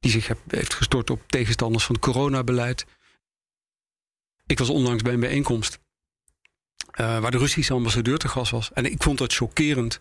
die 0.00 0.10
zich 0.10 0.30
heeft 0.48 0.74
gestort 0.74 1.10
op 1.10 1.22
tegenstanders 1.26 1.84
van 1.84 1.94
het 1.94 2.04
coronabeleid. 2.04 2.86
Ik 4.46 4.58
was 4.58 4.68
onlangs 4.68 5.02
bij 5.02 5.12
een 5.12 5.20
bijeenkomst 5.20 5.80
waar 6.96 7.30
de 7.30 7.38
Russische 7.38 7.72
ambassadeur 7.72 8.18
te 8.18 8.28
gast 8.28 8.50
was. 8.50 8.72
En 8.72 8.84
ik 8.84 9.02
vond 9.02 9.18
dat 9.18 9.34
chockerend. 9.34 10.00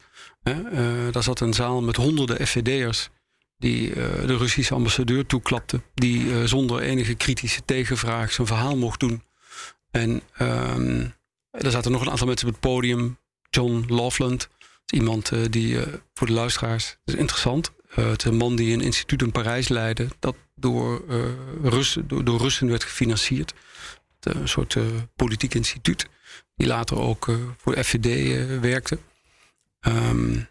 Daar 1.12 1.24
zat 1.24 1.40
een 1.40 1.54
zaal 1.54 1.82
met 1.82 1.96
honderden 1.96 2.48
FVD'ers 2.48 3.10
die 3.58 3.90
uh, 3.90 3.96
de 4.26 4.38
Russische 4.38 4.74
ambassadeur 4.74 5.26
toeklapte. 5.26 5.82
Die 5.94 6.48
zonder 6.48 6.80
enige 6.80 7.16
kritische 7.16 7.66
tegenvraag 7.66 8.32
zijn 8.32 8.48
verhaal 8.48 8.78
mocht 8.78 9.00
doen. 9.00 9.24
En 9.92 10.22
um, 10.42 11.14
er 11.52 11.72
zaten 11.72 11.92
nog 11.92 12.02
een 12.02 12.10
aantal 12.10 12.28
mensen 12.28 12.48
op 12.48 12.54
het 12.54 12.62
podium. 12.62 13.18
John 13.50 13.86
Loveland, 13.88 14.50
iemand 14.94 15.32
die 15.50 15.78
voor 16.14 16.28
de 16.28 16.34
luisteraars, 16.34 16.98
is 17.06 17.16
interessant. 17.16 17.72
het 17.90 18.22
is 18.22 18.32
een 18.32 18.38
man 18.38 18.56
die 18.56 18.74
een 18.74 18.82
instituut 18.82 19.22
in 19.22 19.32
Parijs 19.32 19.68
leidde, 19.68 20.08
dat 20.20 20.36
door, 20.56 21.04
Russen, 21.64 22.08
door, 22.08 22.40
Russen 22.40 22.70
werd 22.70 22.84
gefinancierd. 22.84 23.54
Een 24.20 24.48
soort 24.48 24.78
politiek 25.16 25.54
instituut 25.54 26.08
die 26.56 26.68
later 26.68 26.98
ook 26.98 27.32
voor 27.58 27.76
de 27.76 27.84
FVD 27.84 28.60
werkte. 28.62 29.00
Um, 29.82 30.48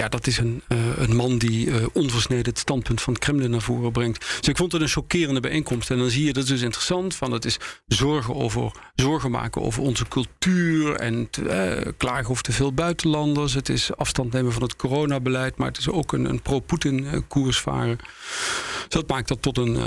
ja, 0.00 0.08
dat 0.08 0.26
is 0.26 0.38
een, 0.38 0.62
uh, 0.68 0.78
een 0.96 1.16
man 1.16 1.38
die 1.38 1.66
uh, 1.66 1.86
onversneden 1.92 2.44
het 2.44 2.58
standpunt 2.58 3.00
van 3.00 3.12
het 3.12 3.22
Kremlin 3.22 3.50
naar 3.50 3.60
voren 3.60 3.92
brengt. 3.92 4.20
Dus 4.38 4.48
ik 4.48 4.56
vond 4.56 4.72
het 4.72 4.82
een 4.82 4.88
chockerende 4.88 5.40
bijeenkomst. 5.40 5.90
En 5.90 5.98
dan 5.98 6.10
zie 6.10 6.24
je, 6.24 6.32
dat 6.32 6.46
dus 6.46 6.62
interessant, 6.62 7.14
van 7.14 7.32
het 7.32 7.44
is 7.44 7.58
zorgen, 7.86 8.34
over, 8.34 8.72
zorgen 8.94 9.30
maken 9.30 9.62
over 9.62 9.82
onze 9.82 10.08
cultuur 10.08 10.94
en 10.94 11.30
te, 11.30 11.42
uh, 11.84 11.92
klagen 11.96 12.30
over 12.30 12.42
te 12.42 12.52
veel 12.52 12.72
buitenlanders. 12.72 13.54
Het 13.54 13.68
is 13.68 13.96
afstand 13.96 14.32
nemen 14.32 14.52
van 14.52 14.62
het 14.62 14.76
coronabeleid, 14.76 15.56
maar 15.56 15.68
het 15.68 15.78
is 15.78 15.88
ook 15.88 16.12
een, 16.12 16.24
een 16.24 16.42
pro-Poetin 16.42 17.24
koers 17.28 17.60
varen. 17.60 17.96
Dus 17.96 18.88
dat 18.88 19.08
maakt 19.08 19.28
dat 19.28 19.42
tot 19.42 19.58
een 19.58 19.78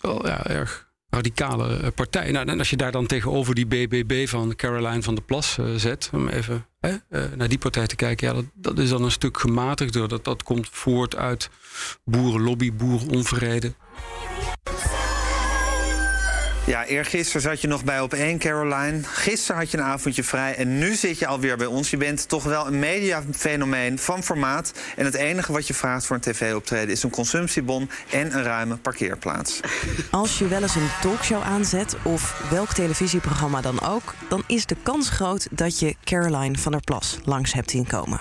wel, 0.00 0.26
ja, 0.26 0.46
erg 0.46 0.85
radicale 1.16 1.76
eh, 1.76 1.88
partij. 1.94 2.30
Nou, 2.30 2.48
en 2.48 2.58
als 2.58 2.70
je 2.70 2.76
daar 2.76 2.92
dan 2.92 3.06
tegenover 3.06 3.54
die 3.54 3.66
BBB 3.66 4.28
van 4.28 4.54
Caroline 4.56 5.02
van 5.02 5.14
der 5.14 5.24
Plas 5.24 5.56
uh, 5.60 5.66
zet, 5.76 6.10
om 6.12 6.28
even 6.28 6.66
hè, 6.80 6.90
uh, 6.90 7.22
naar 7.36 7.48
die 7.48 7.58
partij 7.58 7.86
te 7.86 7.96
kijken, 7.96 8.28
ja, 8.28 8.34
dat, 8.34 8.44
dat 8.54 8.78
is 8.78 8.88
dan 8.88 9.04
een 9.04 9.10
stuk 9.10 9.38
gematigder. 9.38 10.08
Dat, 10.08 10.24
dat 10.24 10.42
komt 10.42 10.68
voort 10.70 11.16
uit 11.16 11.50
boerenlobby, 12.04 12.72
boerenonvrede. 12.72 13.72
Ja, 16.66 16.84
eergisteren 16.84 17.42
zat 17.42 17.60
je 17.60 17.68
nog 17.68 17.84
bij 17.84 18.00
op 18.00 18.12
één, 18.12 18.38
Caroline. 18.38 19.02
Gisteren 19.02 19.60
had 19.60 19.70
je 19.70 19.78
een 19.78 19.84
avondje 19.84 20.24
vrij 20.24 20.54
en 20.54 20.78
nu 20.78 20.94
zit 20.94 21.18
je 21.18 21.26
alweer 21.26 21.56
bij 21.56 21.66
ons. 21.66 21.90
Je 21.90 21.96
bent 21.96 22.28
toch 22.28 22.44
wel 22.44 22.66
een 22.66 22.78
mediafenomeen 22.78 23.98
van 23.98 24.22
formaat. 24.22 24.72
En 24.96 25.04
het 25.04 25.14
enige 25.14 25.52
wat 25.52 25.66
je 25.66 25.74
vraagt 25.74 26.06
voor 26.06 26.16
een 26.16 26.22
tv-optreden 26.22 26.88
is 26.88 27.02
een 27.02 27.10
consumptiebon 27.10 27.90
en 28.10 28.36
een 28.36 28.42
ruime 28.42 28.76
parkeerplaats. 28.76 29.60
Als 30.10 30.38
je 30.38 30.48
wel 30.48 30.62
eens 30.62 30.74
een 30.74 30.88
talkshow 31.00 31.42
aanzet 31.42 31.96
of 32.02 32.42
welk 32.50 32.72
televisieprogramma 32.72 33.60
dan 33.60 33.82
ook, 33.82 34.14
dan 34.28 34.42
is 34.46 34.66
de 34.66 34.76
kans 34.82 35.08
groot 35.08 35.48
dat 35.50 35.78
je 35.78 35.94
Caroline 36.04 36.58
van 36.58 36.72
der 36.72 36.80
Plas 36.80 37.18
langs 37.24 37.52
hebt 37.52 37.70
zien 37.70 37.86
komen. 37.86 38.20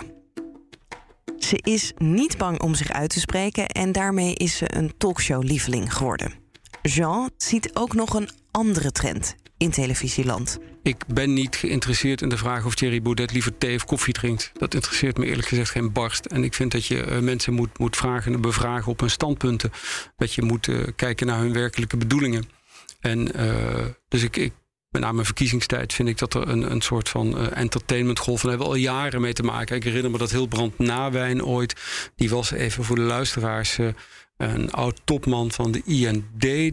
Ze 1.40 1.60
is 1.62 1.94
niet 1.98 2.38
bang 2.38 2.62
om 2.62 2.76
zich 2.76 2.92
uit 2.92 3.10
te 3.10 3.20
spreken 3.20 3.68
en 3.68 3.92
daarmee 3.92 4.34
is 4.34 4.58
ze 4.58 4.76
een 4.76 4.94
talkshow-lieveling 4.98 5.94
geworden. 5.94 6.45
Jean 6.88 7.30
ziet 7.38 7.70
ook 7.74 7.94
nog 7.94 8.14
een 8.14 8.30
andere 8.52 8.92
trend 8.92 9.36
in 9.58 9.72
televisieland. 9.72 10.60
Ik 10.84 11.04
ben 11.08 11.34
niet 11.34 11.56
geïnteresseerd 11.56 12.22
in 12.22 12.30
de 12.30 12.38
vraag 12.38 12.66
of 12.66 12.76
Thierry 12.76 13.02
Baudet 13.02 13.32
liever 13.32 13.58
thee 13.58 13.76
of 13.76 13.86
koffie 13.86 14.14
drinkt. 14.14 14.52
Dat 14.54 14.74
interesseert 14.74 15.18
me 15.18 15.26
eerlijk 15.26 15.48
gezegd 15.48 15.70
geen 15.70 15.92
barst. 15.92 16.26
En 16.26 16.44
ik 16.44 16.54
vind 16.54 16.72
dat 16.72 16.86
je 16.86 17.06
uh, 17.06 17.20
mensen 17.20 17.54
moet, 17.54 17.78
moet 17.80 17.98
vragen 17.98 18.34
en 18.34 18.42
bevragen 18.42 18.92
op 18.92 19.00
hun 19.00 19.10
standpunten. 19.10 19.72
Dat 20.16 20.34
je 20.34 20.42
moet 20.42 20.68
uh, 20.68 20.88
kijken 20.96 21.28
naar 21.28 21.40
hun 21.40 21.54
werkelijke 21.54 21.98
bedoelingen. 21.98 22.50
En 23.00 23.40
uh, 23.42 23.86
dus 24.08 24.24
ik, 24.24 24.38
ik 24.38 24.54
met 24.90 25.02
name 25.02 25.26
verkiezingstijd 25.26 25.94
vind 25.94 26.10
ik 26.10 26.18
dat 26.18 26.34
er 26.34 26.48
een, 26.48 26.72
een 26.72 26.82
soort 26.82 27.10
van 27.10 27.52
entertainmentgolf. 27.52 28.44
En 28.44 28.50
daar 28.50 28.58
hebben 28.58 28.68
we 28.68 28.74
al 28.74 28.80
jaren 28.80 29.22
mee 29.22 29.34
te 29.34 29.44
maken. 29.44 29.76
Ik 29.76 29.84
herinner 29.84 30.12
me 30.12 30.18
dat 30.18 30.32
Hilbrand 30.32 30.80
Nawijn 30.80 31.44
ooit. 31.44 31.76
Die 32.16 32.30
was 32.30 32.52
even 32.52 32.84
voor 32.84 32.96
de 32.96 33.02
luisteraars. 33.02 33.80
Een 34.38 34.72
oud 34.72 35.02
topman 35.04 35.52
van 35.52 35.72
de 35.72 35.82
IND, 35.86 36.24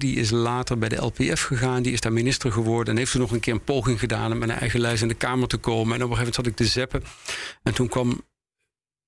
die 0.00 0.16
is 0.16 0.30
later 0.30 0.78
bij 0.78 0.88
de 0.88 0.96
LPF 0.96 1.42
gegaan. 1.42 1.82
Die 1.82 1.92
is 1.92 2.00
daar 2.00 2.12
minister 2.12 2.52
geworden 2.52 2.92
en 2.92 2.98
heeft 2.98 3.12
toen 3.12 3.20
nog 3.20 3.30
een 3.30 3.40
keer 3.40 3.52
een 3.52 3.64
poging 3.64 3.98
gedaan 3.98 4.32
om 4.32 4.38
met 4.38 4.48
een 4.48 4.54
eigen 4.54 4.80
lijst 4.80 5.02
in 5.02 5.08
de 5.08 5.14
Kamer 5.14 5.48
te 5.48 5.56
komen. 5.56 5.94
En 5.94 6.02
op 6.02 6.10
een 6.10 6.16
gegeven 6.16 6.18
moment 6.18 6.34
zat 6.34 6.46
ik 6.46 6.56
te 6.56 6.64
zeppen. 6.64 7.02
En 7.62 7.74
toen 7.74 7.88
kwam 7.88 8.20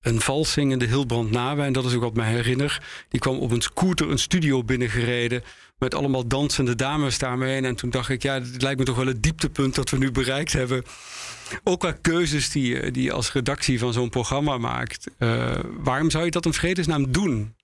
een 0.01 0.21
valszingende 0.21 0.87
Hilbrand 0.87 1.31
Nawijn, 1.31 1.73
dat 1.73 1.85
is 1.85 1.95
ook 1.95 2.03
wat 2.03 2.15
mij 2.15 2.31
herinner. 2.31 2.83
Die 3.09 3.21
kwam 3.21 3.39
op 3.39 3.51
een 3.51 3.61
scooter 3.61 4.11
een 4.11 4.19
studio 4.19 4.65
binnengereden. 4.65 5.43
Met 5.79 5.95
allemaal 5.95 6.27
dansende 6.27 6.75
dames 6.75 7.19
daarmee. 7.19 7.63
En 7.63 7.75
toen 7.75 7.91
dacht 7.91 8.09
ik, 8.09 8.23
ja, 8.23 8.35
het 8.35 8.63
lijkt 8.63 8.79
me 8.79 8.85
toch 8.85 8.97
wel 8.97 9.07
het 9.07 9.23
dieptepunt 9.23 9.75
dat 9.75 9.91
we 9.91 9.97
nu 9.97 10.11
bereikt 10.11 10.53
hebben. 10.53 10.83
Ook 11.65 11.81
qua 11.81 11.93
keuzes 11.93 12.51
die, 12.51 12.91
die 12.91 13.03
je 13.03 13.13
als 13.13 13.33
redactie 13.33 13.79
van 13.79 13.93
zo'n 13.93 14.11
programma 14.11 14.59
maakt. 14.59 15.07
Uh, 15.19 15.55
waarom 15.79 16.11
zou 16.11 16.25
je 16.25 16.31
dat 16.31 16.47
in 16.47 16.53
vredesnaam 16.53 17.13
doen? 17.13 17.55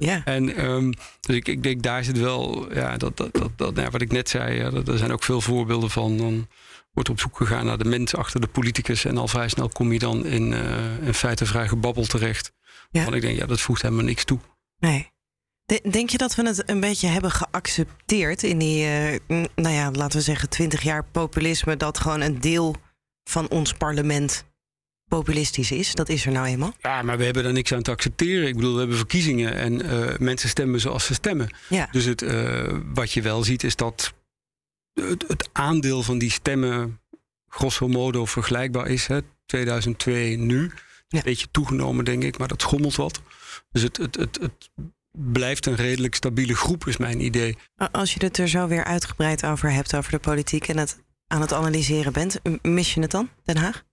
Ja. 0.00 0.24
En 0.24 0.56
ehm, 0.56 0.92
dus 1.20 1.36
ik, 1.36 1.48
ik 1.48 1.62
denk, 1.62 1.82
daar 1.82 2.04
zit 2.04 2.18
wel, 2.18 2.74
ja, 2.74 2.96
dat, 2.96 3.16
dat, 3.16 3.32
dat, 3.32 3.50
dat 3.56 3.74
nou 3.74 3.90
wat 3.90 4.00
ik 4.00 4.12
net 4.12 4.28
zei, 4.28 4.56
ja, 4.58 4.70
dat, 4.70 4.88
er 4.88 4.98
zijn 4.98 5.12
ook 5.12 5.22
veel 5.22 5.40
voorbeelden 5.40 5.90
van. 5.90 6.16
Dan 6.16 6.48
wordt 6.92 7.08
op 7.08 7.20
zoek 7.20 7.36
gegaan 7.36 7.66
naar 7.66 7.78
de 7.78 7.84
mens 7.84 8.14
achter 8.14 8.40
de 8.40 8.46
politicus. 8.46 9.04
En 9.04 9.16
al 9.18 9.28
vrij 9.28 9.48
snel 9.48 9.68
kom 9.68 9.92
je 9.92 9.98
dan 9.98 10.26
in, 10.26 10.52
uh, 10.52 11.06
in 11.06 11.14
feite 11.14 11.46
vrij 11.46 11.68
gebabbel 11.68 12.04
terecht. 12.06 12.52
Ja. 12.90 13.02
Want 13.02 13.14
ik 13.14 13.20
denk, 13.22 13.38
ja, 13.38 13.46
dat 13.46 13.60
voegt 13.60 13.82
helemaal 13.82 14.04
niks 14.04 14.24
toe. 14.24 14.38
Nee. 14.78 15.10
De- 15.64 15.88
Denk 15.90 16.10
je 16.10 16.18
dat 16.18 16.34
we 16.34 16.46
het 16.46 16.68
een 16.70 16.80
beetje 16.80 17.06
hebben 17.08 17.30
geaccepteerd 17.30 18.42
in 18.42 18.58
die, 18.58 18.84
eh, 18.86 19.20
nou 19.54 19.74
ja, 19.74 19.90
laten 19.90 20.18
we 20.18 20.24
zeggen, 20.24 20.48
twintig 20.48 20.82
jaar 20.82 21.04
populisme, 21.04 21.76
dat 21.76 21.98
gewoon 21.98 22.20
een 22.20 22.40
deel 22.40 22.74
van 23.24 23.48
ons 23.48 23.72
parlement 23.72 24.44
populistisch 25.10 25.70
is? 25.70 25.94
Dat 25.94 26.08
is 26.08 26.26
er 26.26 26.32
nou 26.32 26.46
eenmaal. 26.46 26.74
Ja, 26.80 27.02
maar 27.02 27.18
we 27.18 27.24
hebben 27.24 27.42
daar 27.42 27.52
niks 27.52 27.72
aan 27.72 27.82
te 27.82 27.90
accepteren. 27.90 28.48
Ik 28.48 28.54
bedoel, 28.54 28.72
we 28.72 28.78
hebben 28.78 28.96
verkiezingen 28.96 29.54
en 29.54 29.82
eh, 29.82 30.18
mensen 30.18 30.48
stemmen 30.48 30.80
zoals 30.80 31.04
ze 31.04 31.14
stemmen. 31.14 31.48
Ja. 31.68 31.88
Dus 31.90 32.04
het, 32.04 32.22
eh, 32.22 32.78
wat 32.94 33.12
je 33.12 33.22
wel 33.22 33.44
ziet 33.44 33.62
is 33.62 33.76
dat 33.76 34.14
het, 34.94 35.24
het 35.28 35.48
aandeel 35.52 36.02
van 36.02 36.18
die 36.18 36.30
stemmen 36.30 37.00
grosso 37.48 37.88
modo 37.88 38.24
vergelijkbaar 38.24 38.86
is. 38.86 39.06
Hè, 39.06 39.20
2002 39.46 40.36
nu. 40.36 40.72
Ja. 41.08 41.18
Een 41.18 41.24
beetje 41.24 41.50
toegenomen, 41.50 42.04
denk 42.04 42.22
ik, 42.22 42.38
maar 42.38 42.48
dat 42.48 42.60
schommelt 42.62 42.96
wat. 42.96 43.20
Dus 43.70 43.82
het, 43.82 43.96
het, 43.96 44.16
het, 44.16 44.38
het 44.40 44.70
blijft 45.10 45.66
een 45.66 45.74
redelijk 45.74 46.14
stabiele 46.14 46.54
groep, 46.54 46.86
is 46.86 46.96
mijn 46.96 47.20
idee. 47.20 47.56
Als 47.92 48.14
je 48.14 48.24
het 48.24 48.38
er 48.38 48.48
zo 48.48 48.66
weer 48.66 48.84
uitgebreid 48.84 49.44
over 49.44 49.72
hebt, 49.72 49.96
over 49.96 50.10
de 50.10 50.18
politiek 50.18 50.68
en 50.68 50.78
het 50.78 51.02
aan 51.26 51.40
het 51.40 51.52
analyseren 51.52 52.12
bent, 52.12 52.40
mis 52.62 52.94
je 52.94 53.00
het 53.00 53.10
dan, 53.10 53.28
Den 53.44 53.56
Haag? 53.56 53.84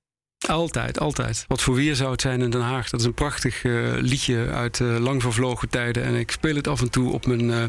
Altijd, 0.45 0.99
altijd. 0.99 1.45
Wat 1.47 1.61
voor 1.61 1.75
weer 1.75 1.95
zou 1.95 2.11
het 2.11 2.21
zijn 2.21 2.41
in 2.41 2.49
Den 2.49 2.61
Haag? 2.61 2.89
Dat 2.89 2.99
is 2.99 3.05
een 3.05 3.13
prachtig 3.13 3.63
eh, 3.63 3.73
liedje 3.95 4.49
uit 4.49 4.79
eh, 4.79 4.97
lang 4.97 5.21
vervlogen 5.21 5.69
tijden. 5.69 6.03
En 6.03 6.15
ik 6.15 6.31
speel 6.31 6.55
het 6.55 6.67
af 6.67 6.81
en 6.81 6.89
toe 6.89 7.11
op 7.11 7.25
mijn, 7.25 7.51
eh, 7.51 7.63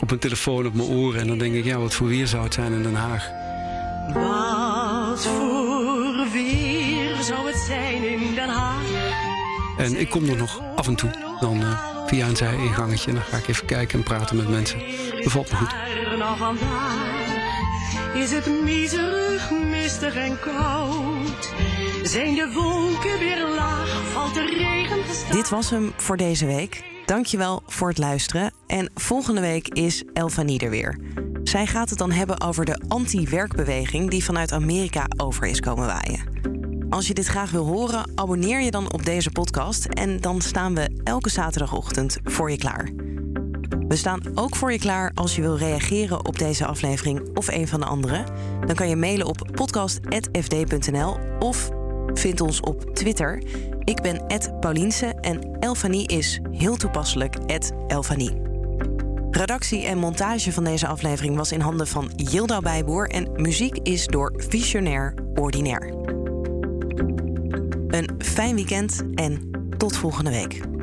op 0.00 0.08
mijn 0.08 0.20
telefoon, 0.20 0.66
op 0.66 0.74
mijn 0.74 0.88
oren. 0.88 1.20
En 1.20 1.26
dan 1.26 1.38
denk 1.38 1.54
ik, 1.54 1.64
ja, 1.64 1.78
wat 1.78 1.94
voor 1.94 2.06
weer 2.06 2.26
zou 2.26 2.44
het 2.44 2.54
zijn 2.54 2.72
in 2.72 2.82
Den 2.82 2.94
Haag? 2.94 3.30
Wat 4.14 5.26
voor 5.26 6.26
weer 6.32 7.22
zou 7.22 7.46
het 7.46 7.56
zijn 7.66 8.08
in 8.08 8.34
Den 8.34 8.48
Haag? 8.48 8.82
En 9.78 10.00
ik 10.00 10.10
kom 10.10 10.28
er 10.28 10.36
nog 10.36 10.62
af 10.76 10.86
en 10.86 10.94
toe. 10.94 11.10
Dan 11.40 11.62
via 12.06 12.26
een 12.26 12.36
zij-ingangetje. 12.36 13.08
En 13.08 13.14
dan 13.14 13.24
ga 13.24 13.36
ik 13.36 13.48
even 13.48 13.66
kijken 13.66 13.98
en 13.98 14.04
praten 14.04 14.36
met 14.36 14.48
mensen. 14.48 14.78
Bevalt 15.24 15.50
me 15.50 15.56
goed. 15.56 15.74
Is 18.14 18.30
het 18.30 18.62
miserig, 18.62 19.50
mistig 19.50 20.14
en 20.14 20.38
koud. 20.40 21.52
Zijn 22.04 22.34
de 22.34 22.52
wolken 22.52 23.18
weer 23.18 23.48
laag, 23.48 24.10
valt 24.12 24.34
de 24.34 24.44
regen. 24.44 25.32
Dit 25.32 25.48
was 25.48 25.70
hem 25.70 25.92
voor 25.96 26.16
deze 26.16 26.46
week. 26.46 26.84
Dankjewel 27.06 27.62
voor 27.66 27.88
het 27.88 27.98
luisteren. 27.98 28.52
En 28.66 28.90
volgende 28.94 29.40
week 29.40 29.68
is 29.68 30.04
Elfanie 30.12 30.60
er 30.60 30.70
weer. 30.70 30.98
Zij 31.42 31.66
gaat 31.66 31.90
het 31.90 31.98
dan 31.98 32.10
hebben 32.10 32.40
over 32.40 32.64
de 32.64 32.80
anti-werkbeweging 32.88 34.10
die 34.10 34.24
vanuit 34.24 34.52
Amerika 34.52 35.04
over 35.16 35.46
is 35.46 35.60
komen 35.60 35.86
waaien. 35.86 36.22
Als 36.90 37.06
je 37.06 37.14
dit 37.14 37.26
graag 37.26 37.50
wil 37.50 37.66
horen, 37.66 38.10
abonneer 38.14 38.60
je 38.60 38.70
dan 38.70 38.92
op 38.92 39.04
deze 39.04 39.30
podcast 39.30 39.84
en 39.84 40.20
dan 40.20 40.40
staan 40.40 40.74
we 40.74 41.00
elke 41.04 41.30
zaterdagochtend 41.30 42.18
voor 42.24 42.50
je 42.50 42.58
klaar. 42.58 42.90
We 43.88 43.96
staan 43.96 44.20
ook 44.34 44.56
voor 44.56 44.72
je 44.72 44.78
klaar 44.78 45.10
als 45.14 45.36
je 45.36 45.42
wil 45.42 45.56
reageren 45.56 46.26
op 46.26 46.38
deze 46.38 46.66
aflevering 46.66 47.36
of 47.36 47.48
een 47.48 47.68
van 47.68 47.80
de 47.80 47.86
andere. 47.86 48.24
Dan 48.66 48.74
kan 48.74 48.88
je 48.88 48.96
mailen 48.96 49.26
op 49.26 49.48
podcast.fd.nl 49.54 51.16
of 51.38 51.70
vind 52.14 52.40
ons 52.40 52.60
op 52.60 52.94
Twitter. 52.94 53.42
Ik 53.84 54.02
ben 54.02 54.26
Pauliense 54.60 55.06
en 55.06 55.56
Elfanie 55.60 56.08
is 56.08 56.40
heel 56.50 56.76
toepasselijk 56.76 57.36
Elfanie. 57.86 58.42
Redactie 59.30 59.84
en 59.86 59.98
montage 59.98 60.52
van 60.52 60.64
deze 60.64 60.86
aflevering 60.86 61.36
was 61.36 61.52
in 61.52 61.60
handen 61.60 61.86
van 61.86 62.10
Yilda 62.16 62.60
Bijboer 62.60 63.08
en 63.08 63.28
muziek 63.36 63.78
is 63.82 64.06
door 64.06 64.32
Visionair 64.36 65.14
Ordinair. 65.34 65.94
Een 67.88 68.08
fijn 68.18 68.54
weekend 68.54 69.04
en 69.14 69.50
tot 69.76 69.96
volgende 69.96 70.30
week. 70.30 70.73